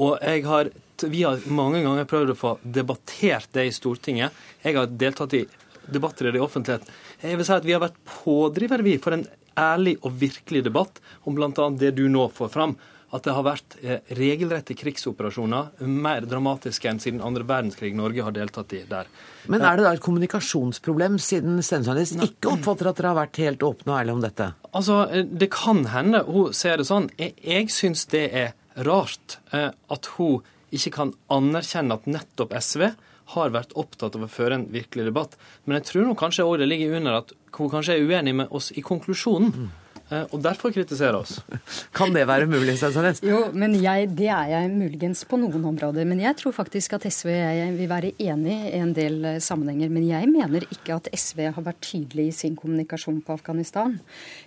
[0.00, 0.70] Og har,
[1.00, 4.32] Vi har mange ganger prøvd å få debattert det i Stortinget.
[4.64, 5.44] Jeg har deltatt i
[5.90, 6.86] debatter i det offentlighet.
[7.20, 9.26] Jeg vil si at Vi har vært pådrivere for en
[9.58, 11.68] ærlig og virkelig debatt om bl.a.
[11.76, 12.76] det du nå får fram
[13.10, 18.34] at det har vært eh, regelrette krigsoperasjoner, mer dramatiske enn siden andre verdenskrig Norge har
[18.36, 19.10] deltatt i der.
[19.50, 23.66] Men er det da et kommunikasjonsproblem, siden Stensandis ikke oppfatter at dere har vært helt
[23.66, 24.48] åpne og ærlige om dette?
[24.70, 27.10] Altså, eh, Det kan hende hun ser det sånn.
[27.18, 28.54] Jeg, jeg syns det er
[28.86, 32.92] rart eh, at hun ikke kan anerkjenne at nettopp SV
[33.34, 35.36] har vært opptatt av å føre en virkelig debatt.
[35.64, 38.54] Men jeg tror nå kanskje også det ligger under at hun kanskje er uenig med
[38.54, 39.70] oss i konklusjonen.
[40.10, 41.38] Eh, og derfor kritisere oss.
[41.96, 42.74] Kan det være mulig?
[42.80, 43.22] Stensnes?
[43.26, 46.06] Jo, men jeg, det er jeg muligens på noen områder.
[46.08, 47.30] Men jeg tror faktisk at SV
[47.76, 49.92] vil være enig i en del eh, sammenhenger.
[49.92, 53.96] Men jeg mener ikke at SV har vært tydelig i sin kommunikasjon på Afghanistan.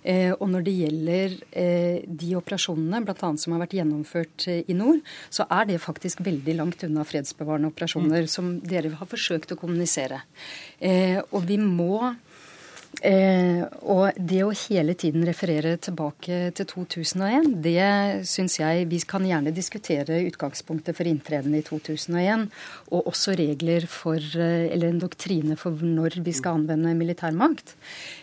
[0.02, 3.32] Eh, og når det gjelder eh, de operasjonene, bl.a.
[3.40, 5.00] som har vært gjennomført eh, i nord,
[5.32, 8.30] så er det faktisk veldig langt unna fredsbevarende operasjoner, mm.
[8.30, 10.20] som dere har forsøkt å kommunisere.
[10.84, 12.14] Eh, og vi må
[13.02, 19.24] Eh, og det å hele tiden referere tilbake til 2001, det syns jeg vi kan
[19.26, 22.46] gjerne diskutere utgangspunktet for inntreden i 2001,
[22.92, 27.74] og også regler for, eh, eller en doktrine for når vi skal anvende militærmakt.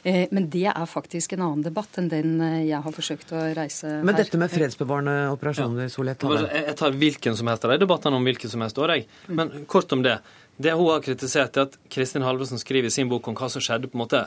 [0.04, 3.56] Eh, men det er faktisk en annen debatt enn den eh, jeg har forsøkt å
[3.58, 4.04] reise her.
[4.04, 5.90] Men dette med fredsbevarende operasjoner, ja.
[5.90, 6.48] Solhjell.
[6.52, 9.08] Jeg jeg tar hvilken som helst av de debattene om hvilken som helst år, jeg.
[9.28, 10.20] Men kort om det.
[10.62, 13.64] Det hun har kritisert, er at Kristin Halvorsen skriver i sin bok om hva som
[13.64, 14.24] skjedde på en måte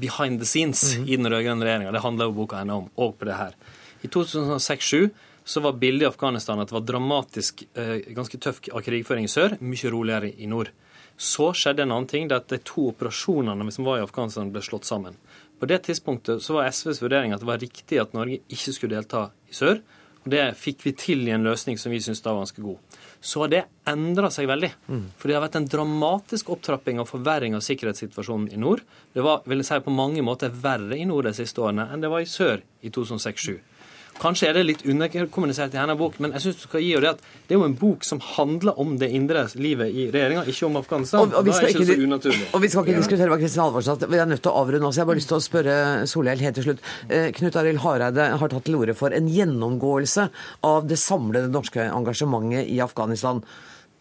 [0.00, 1.92] behind the scenes i den rød-grønne regjeringa.
[1.94, 3.56] Det handler jo boka henne om, òg på det her.
[4.04, 5.10] I 2006-2007
[5.46, 9.56] så var bildet i Afghanistan at det var dramatisk, eh, ganske tøff krigføring i sør,
[9.62, 10.72] mye roligere i nord.
[11.16, 14.60] Så skjedde en annen ting, det at de to operasjonene som var i Afghanistan, ble
[14.60, 15.14] slått sammen.
[15.60, 18.98] På det tidspunktet så var SVs vurdering at det var riktig at Norge ikke skulle
[18.98, 19.80] delta i sør.
[20.26, 22.95] Og det fikk vi til i en løsning som vi syntes var ganske god.
[23.20, 24.72] Så har det endra seg veldig.
[25.18, 28.82] For det har vært en dramatisk opptrapping og forverring av sikkerhetssituasjonen i nord.
[29.12, 32.04] Det var vil jeg si, på mange måter verre i nord de siste årene enn
[32.04, 33.75] det var i sør i 2006-2007.
[34.16, 37.04] Kanskje er det litt underkommunisert i hennes bok, men jeg synes du skal gi henne
[37.04, 40.46] det at det er jo en bok som handler om det indre livet i regjeringa,
[40.48, 41.26] ikke om Afghanistan.
[41.26, 44.08] Og, og, vi skal ikke og vi skal ikke diskutere hva Kristin Halvorsen.
[44.08, 44.96] Vi er nødt til å avrunde oss.
[44.96, 45.76] Jeg har bare lyst til å spørre
[46.08, 46.82] Solhjell helt til slutt.
[47.12, 50.28] Eh, Knut Arild Hareide har tatt til orde for en gjennomgåelse
[50.66, 53.44] av det samlede norske engasjementet i Afghanistan.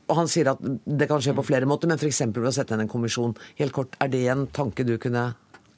[0.05, 2.23] Og Han sier at det kan skje på flere måter, men f.eks.
[2.29, 3.35] ved å sette inn en kommisjon.
[3.59, 5.33] Helt kort, Er det en tanke du kunne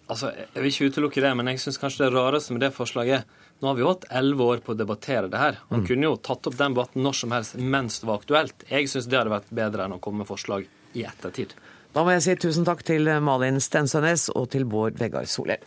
[0.08, 3.26] Altså, Jeg vil ikke utelukke det, men jeg syns kanskje det rareste med det forslaget
[3.60, 5.56] Nå har vi jo hatt elleve år på å debattere det her.
[5.72, 8.68] Han kunne jo tatt opp den debatten når som helst mens det var aktuelt.
[8.70, 11.56] Jeg syns det hadde vært bedre enn å komme med forslag i ettertid.
[11.96, 15.66] Da må jeg si tusen takk til Malin Stensønes og til Bård Vegar Solhjell.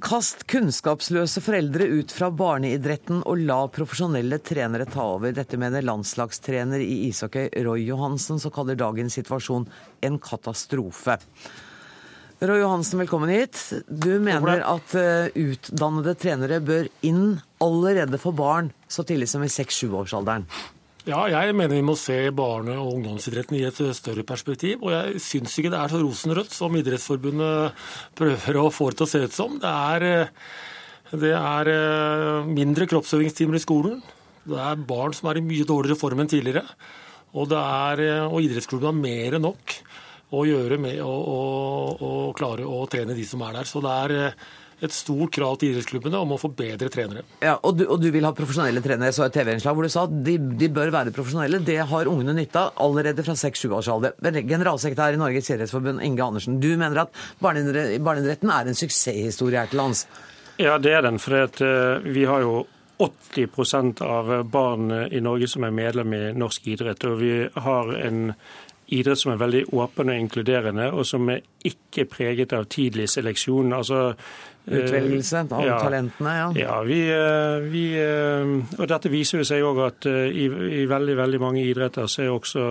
[0.00, 5.34] Kast kunnskapsløse foreldre ut fra barneidretten og la profesjonelle trenere ta over.
[5.36, 9.66] Dette mener landslagstrener i ishockey Roy Johansen, som kaller dagens situasjon
[10.08, 11.18] en katastrofe.
[12.40, 13.60] Roy Johansen, velkommen hit.
[13.88, 19.52] Du mener at eh, utdannede trenere bør inn allerede for barn så tidlig som i
[19.52, 20.48] 6-7-årsalderen.
[21.10, 24.84] Ja, jeg mener vi må se barne- og ungdomsidretten i et større perspektiv.
[24.84, 27.72] Og jeg syns ikke det er så rosenrødt som Idrettsforbundet
[28.14, 29.56] prøver å få det til å se ut som.
[29.58, 30.28] Det er, eh,
[31.18, 34.02] det er eh, mindre kroppsøvingstimer i skolen.
[34.46, 36.62] Det er barn som er i mye dårligere form enn tidligere.
[37.34, 39.76] Og, det er, eh, og idrettsklubben har mer enn nok
[40.30, 41.16] å gjøre med å,
[41.98, 43.66] å, klare å trene de som er der.
[43.66, 44.36] Så det er
[44.80, 47.24] et stort krav til idrettsklubbene om å få bedre trenere.
[47.44, 49.10] Ja, og du, og du vil ha profesjonelle trenere.
[49.10, 51.62] Jeg så et TV-innslag hvor du sa at de, de bør være profesjonelle.
[51.66, 54.16] Det har ungene nytte av allerede fra 6-7 års alder.
[54.40, 59.72] Generalsekretær i Norges idrettsforbund, Inge Andersen, du mener at barneidre- barneidretten er en suksesshistorie her
[59.72, 60.06] til lands?
[60.60, 61.20] Ja, det er den.
[61.22, 62.64] For at, eh, vi har jo
[63.00, 67.04] 80% av barn i Norge som er medlem i norsk idrett.
[67.08, 68.34] Og vi har en
[68.90, 73.72] idrett som er veldig åpen og inkluderende, og som er ikke preget av tidlig seleksjon.
[73.76, 74.02] Altså,
[74.66, 75.78] eh, Utvelgelse av ja.
[75.82, 76.50] talentene, ja.
[76.58, 80.50] Ja, vi, eh, vi, eh, og dette viser jo seg òg at i,
[80.82, 82.66] i veldig, veldig mange idretter så er også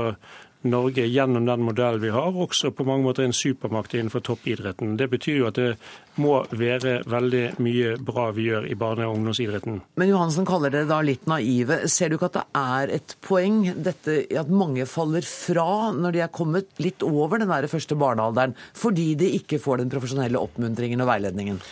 [0.68, 4.97] Norge gjennom den modellen vi har, også på mange måter en supermakt innenfor toppidretten.
[4.99, 5.70] Det betyr jo at det
[6.20, 9.80] må være veldig mye bra vi gjør i barne- og ungdomsidretten.
[9.95, 11.82] Men Johansen kaller dere da litt naive.
[11.88, 16.26] Ser du ikke at det er et poeng dette at mange faller fra når de
[16.28, 20.99] er kommet litt over den der første barnealderen, fordi de ikke får den profesjonelle oppmuntringen
[20.99, 21.64] og veiledningen?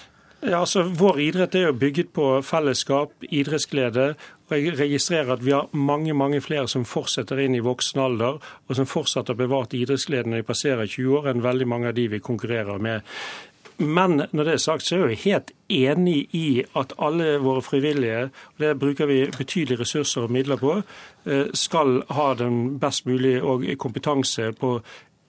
[0.45, 4.11] Ja, altså Vår idrett er jo bygget på fellesskap, idrettsglede.
[4.47, 8.39] Og Jeg registrerer at vi har mange mange flere som fortsetter inn i voksen alder,
[8.39, 11.97] og som fortsatt har bevart idrettsgleden når de passerer 20 år, enn veldig mange av
[11.97, 13.03] de vi konkurrerer med.
[13.77, 18.29] Men når det er sagt, så er jeg helt enig i at alle våre frivillige,
[18.55, 20.79] og det bruker vi betydelige ressurser og midler på,
[21.25, 24.79] eh, skal ha den best mulige kompetanse på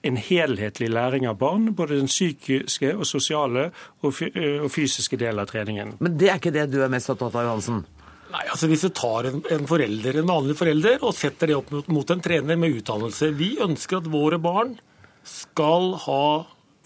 [0.03, 3.71] en helhetlig læring av barn, både den psykiske og sosiale
[4.03, 4.15] og
[4.63, 5.97] og fysiske delen av treningen.
[6.01, 7.85] Men det er ikke det du er mest opptatt av, Johansen?
[8.33, 11.73] Nei, altså Hvis du tar en, en forelder, en vanlig forelder og setter det opp
[11.73, 14.77] mot, mot en trener med utdannelse Vi ønsker at våre barn
[15.29, 16.23] skal ha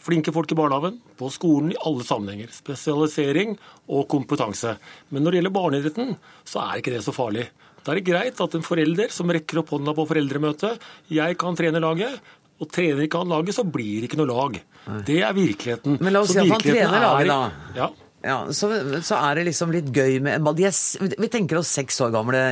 [0.03, 2.51] flinke folk i barnehagen, på skolen i alle sammenhenger.
[2.51, 3.53] Spesialisering
[3.86, 4.72] og kompetanse.
[5.14, 7.45] Men når det gjelder barneidretten, så er ikke det så farlig.
[7.82, 10.82] Da er det greit at en forelder som rekker opp hånda på foreldremøtet
[11.14, 12.18] Jeg kan trene laget,
[12.62, 14.59] og trener ikke han laget, så blir det ikke noe lag.
[15.07, 15.99] Det er virkeligheten.
[16.03, 17.40] Men la oss si at han trener laget, da.
[17.78, 17.88] Ja.
[18.23, 18.70] Ja, så,
[19.03, 20.57] så er det liksom litt gøy med en ball.
[20.59, 20.77] De er,
[21.18, 22.43] vi tenker oss seks år gamle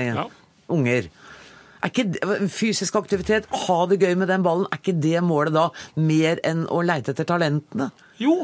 [0.71, 1.11] unger.
[1.81, 5.69] Er ikke fysisk aktivitet, ha det gøy med den ballen, er ikke det målet da
[5.97, 7.89] mer enn å leite etter talentene?
[8.21, 8.43] Jo,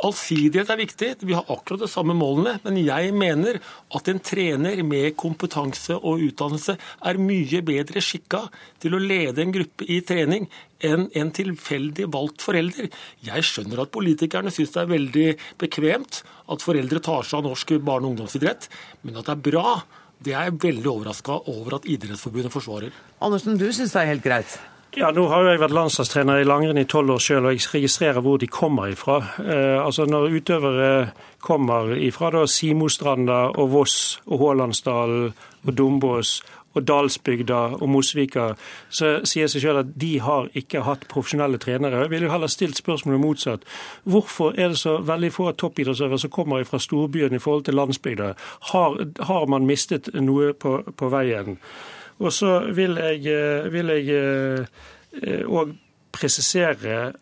[0.00, 1.08] Allsidighet er viktig.
[1.28, 2.56] Vi har akkurat de samme målene.
[2.64, 3.58] Men jeg mener
[3.96, 8.46] at en trener med kompetanse og utdannelse er mye bedre skikka
[8.80, 10.48] til å lede en gruppe i trening
[10.80, 12.88] enn en tilfeldig valgt forelder.
[13.26, 15.28] Jeg skjønner at politikerne syns det er veldig
[15.60, 18.70] bekvemt at foreldre tar seg av norsk barne- og ungdomsidrett,
[19.04, 19.76] men at det er bra,
[20.24, 22.96] det er jeg veldig overraska over at Idrettsforbundet forsvarer.
[23.20, 24.56] Andersen, du syns det er helt greit?
[24.98, 27.68] Ja, nå har jo jeg vært landslagstrener i langrenn i tolv år sjøl, og jeg
[27.76, 29.20] registrerer hvor de kommer ifra.
[29.38, 30.88] Eh, altså Når utøvere
[31.38, 35.28] kommer ifra da Simostranda og Voss og Hålandsdalen
[35.62, 36.40] og Dombås
[36.74, 38.48] og Dalsbygda og Mosvika,
[38.90, 42.02] så sier seg selv at de har ikke hatt profesjonelle trenere.
[42.02, 43.68] Jeg ville jo heller stilt spørsmålet motsatt.
[44.10, 48.34] Hvorfor er det så veldig få toppidrettsøvere som kommer fra storbyen i forhold til landsbygda?
[48.74, 51.62] Har, har man mistet noe på, på veien?
[52.20, 54.66] Og så vil jeg, eh, vil jeg
[55.48, 55.72] òg
[56.12, 57.12] presisere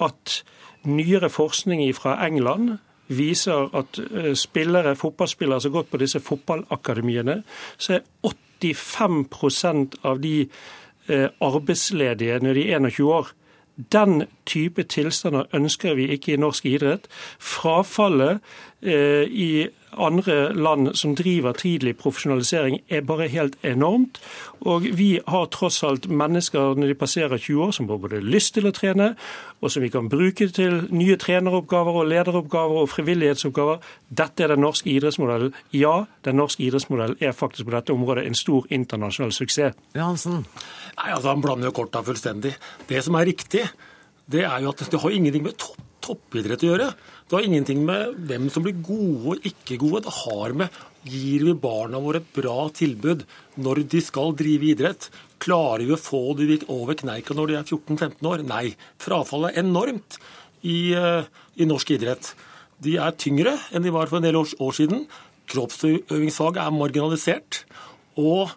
[0.00, 0.42] at
[0.84, 2.78] nyere forskning fra England
[3.08, 4.00] viser at
[4.36, 7.42] spillere, fotballspillere som har gått på disse fotballakademiene,
[7.78, 10.48] så er 85% av de
[11.40, 13.32] arbeidsledige når de er 21 år.
[13.78, 17.06] Den type tilstander ønsker vi ikke i norsk idrett.
[17.38, 18.40] Frafallet
[18.82, 24.20] eh, i andre land som driver tidlig profesjonalisering, er bare helt enormt.
[24.60, 28.54] Og vi har tross alt mennesker når de passerer 20 år, som har både lyst
[28.56, 29.12] til å trene,
[29.60, 33.82] og som vi kan bruke til nye treneroppgaver og lederoppgaver og frivillighetsoppgaver.
[34.08, 35.54] Dette er den norske idrettsmodellen.
[35.74, 39.78] Ja, den norske idrettsmodellen er faktisk på dette området en stor internasjonal suksess.
[39.96, 40.44] Johansen?
[40.98, 42.54] Nei, altså Han blander jo korta fullstendig.
[42.88, 43.64] Det som er riktig,
[44.28, 45.77] det er jo at det har ingenting med topp,
[46.08, 46.90] toppidrett å gjøre.
[47.28, 50.06] Det har ingenting med hvem som blir gode og ikke gode.
[50.08, 53.24] Det har med gir vi barna våre et bra tilbud
[53.60, 55.08] når de skal drive idrett.
[55.42, 58.44] Klarer vi å få dem over kneika når de er 14-15 år?
[58.48, 58.74] Nei.
[59.00, 60.18] Frafallet er enormt
[60.62, 62.32] i, i, norsk idrett.
[62.82, 65.04] De er tyngre enn de var for en del år, år siden.
[65.48, 67.62] Kroppsøvingsfaget er marginalisert.
[68.18, 68.50] Og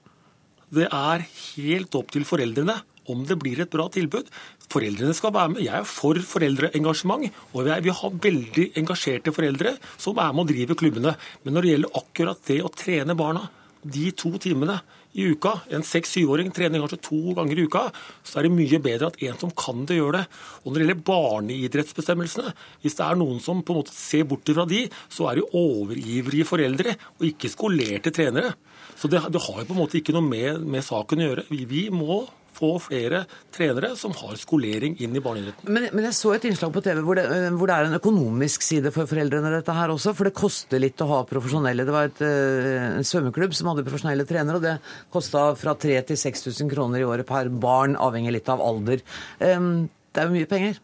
[0.73, 2.79] det er helt opp til foreldrene
[3.11, 4.27] om det blir et bra tilbud.
[4.71, 5.63] Foreldrene skal være med.
[5.65, 10.79] Jeg er for foreldreengasjement, og vi har veldig engasjerte foreldre som er med og driver
[10.79, 11.15] klubbene.
[11.43, 13.49] Men når det gjelder akkurat det å trene barna,
[13.81, 14.77] de to timene
[15.17, 17.83] i uka, en seks-syvåring trener kanskje to ganger i uka,
[18.23, 20.23] så er det mye bedre at en som kan det, gjør det.
[20.63, 22.53] Og når det gjelder barneidrettsbestemmelsene,
[22.83, 25.49] hvis det er noen som på en måte ser bort fra de, så er det
[25.57, 28.53] overivrige foreldre og ikke skolerte trenere.
[28.95, 31.47] Så det, det har jo på en måte ikke noe med, med saken å gjøre.
[31.51, 32.21] Vi, vi må
[32.61, 35.67] få flere trenere som har skolering inn i barneidretten.
[35.67, 37.25] Men, men, jeg så et innslag på TV hvor det,
[37.57, 40.13] hvor det, er en økonomisk side for foreldrene dette her også.
[40.17, 41.87] For det koster litt å ha profesjonelle.
[41.87, 44.77] Det var et, en svømmeklubb som hadde profesjonelle trenere, og det
[45.13, 49.03] kosta fra 3000 til 6000 kroner i året per barn, avhengig litt av alder.
[49.39, 50.79] Det er jo mye penger?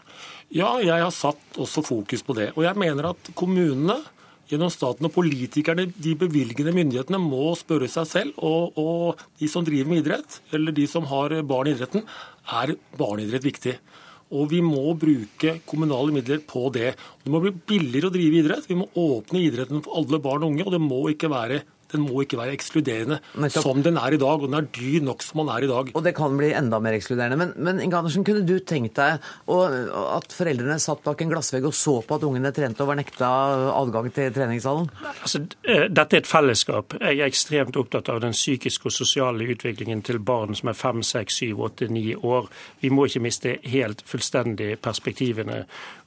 [0.53, 2.51] Ja, jeg har satt også fokus på det.
[2.55, 3.97] Og jeg mener at kommunene
[4.47, 9.65] gjennom staten og politikerne, de bevilgende myndighetene, må spørre seg selv, og, og, de som
[9.67, 12.05] driver med idrett, eller de som har barn i idretten,
[12.61, 13.77] er barneidrett viktig.
[14.37, 16.91] Og vi må bruke kommunale midler på det.
[17.23, 18.67] Det må bli billigere å drive idrett.
[18.67, 21.61] Vi må åpne idretten for alle barn og unge, og det må ikke være
[21.93, 23.63] den må ikke være ekskluderende Nettopp.
[23.63, 24.41] som den er i dag.
[24.41, 25.91] Og den er dyr nok som den er i dag.
[25.95, 27.37] Og det kan bli enda mer ekskluderende.
[27.39, 31.75] Men, men Inge Andersen, kunne du tenkt deg at foreldrene satt bak en glassvegg og
[31.77, 33.29] så på at ungene trente og var nekta
[33.77, 34.89] adgang til treningssalen?
[35.15, 36.97] Altså, dette er et fellesskap.
[36.99, 41.03] Jeg er ekstremt opptatt av den psykiske og sosiale utviklingen til barn som er fem,
[41.05, 42.49] seks, syv, åtte, ni år.
[42.83, 45.63] Vi må ikke miste helt fullstendig perspektivene.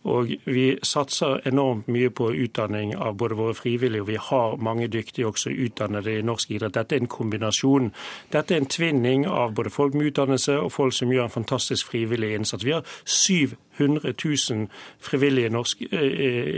[0.08, 4.88] Og vi satser enormt mye på utdanning av både våre frivillige, og vi har mange
[4.88, 6.74] dyktige også utdannede i norsk idrett.
[6.74, 7.90] Dette er en kombinasjon.
[8.32, 11.90] Dette er en tvinning av både folk med utdannelse og folk som gjør en fantastisk
[11.90, 12.64] frivillig innsats.
[12.64, 14.68] Vi har 700 000
[15.00, 16.06] frivillige norsk, i,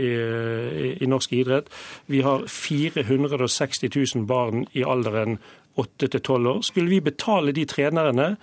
[0.09, 1.67] i, i norsk idrett.
[2.07, 5.39] Vi har 460 000 barn i alderen
[5.79, 6.61] 8 til 12 år.
[6.61, 8.35] Skulle vi betale de trenerne,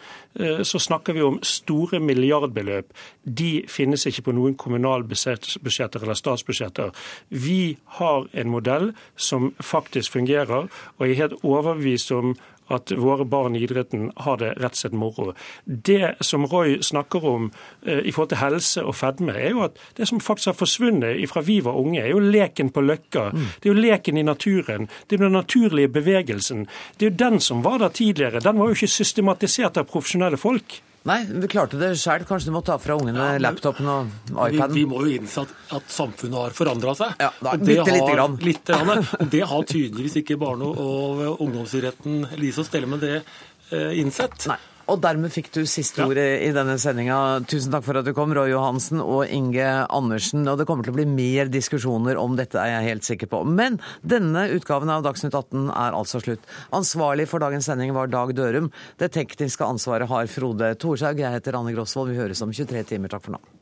[0.66, 2.90] så snakker vi om store milliardbeløp.
[3.24, 6.90] De finnes ikke på noen kommunalbudsjetter eller statsbudsjetter.
[7.28, 10.66] Vi har en modell som faktisk fungerer,
[10.98, 12.34] og jeg er helt overbevist om
[12.70, 15.34] at våre barn i idretten har det rett og slett moro.
[15.64, 17.50] Det som Roy snakker om
[17.86, 21.22] eh, i forhold til helse og fedme, er jo at det som faktisk har forsvunnet
[21.30, 23.30] fra vi var unge, er jo leken på Løkka.
[23.34, 23.48] Mm.
[23.60, 24.90] Det er jo leken i naturen.
[25.06, 26.66] Det er den naturlige bevegelsen.
[26.98, 28.42] Det er jo den som var der tidligere.
[28.44, 30.80] Den var jo ikke systematisert av profesjonelle folk.
[31.08, 32.26] Nei, vi klarte det sjøl.
[32.28, 34.74] Kanskje du må ta fra ungene ja, laptopen og iPaden?
[34.74, 37.14] Vi, vi, må jo innse at, at samfunnet har forandra seg.
[37.22, 38.36] Ja, da, og det litt, lite grann.
[38.44, 43.96] Litt, og det har tydeligvis ikke barne- og ungdomsidretten Lise og Stelle med det eh,
[44.02, 44.44] innsett.
[44.50, 44.58] Nei.
[44.90, 47.18] Og dermed fikk du siste ordet i denne sendinga.
[47.50, 50.42] Tusen takk for at du kom, Roy Johansen og Inge Andersen.
[50.50, 53.44] Og det kommer til å bli mer diskusjoner om dette, er jeg helt sikker på.
[53.46, 56.50] Men denne utgaven av Dagsnytt 18 er altså slutt.
[56.74, 58.72] Ansvarlig for dagens sending var Dag Dørum.
[58.98, 61.22] Det tekniske ansvaret har Frode Thorshaug.
[61.22, 62.10] Jeg heter Anne Grosvold.
[62.10, 63.14] Vi høres om 23 timer.
[63.14, 63.59] Takk for nå.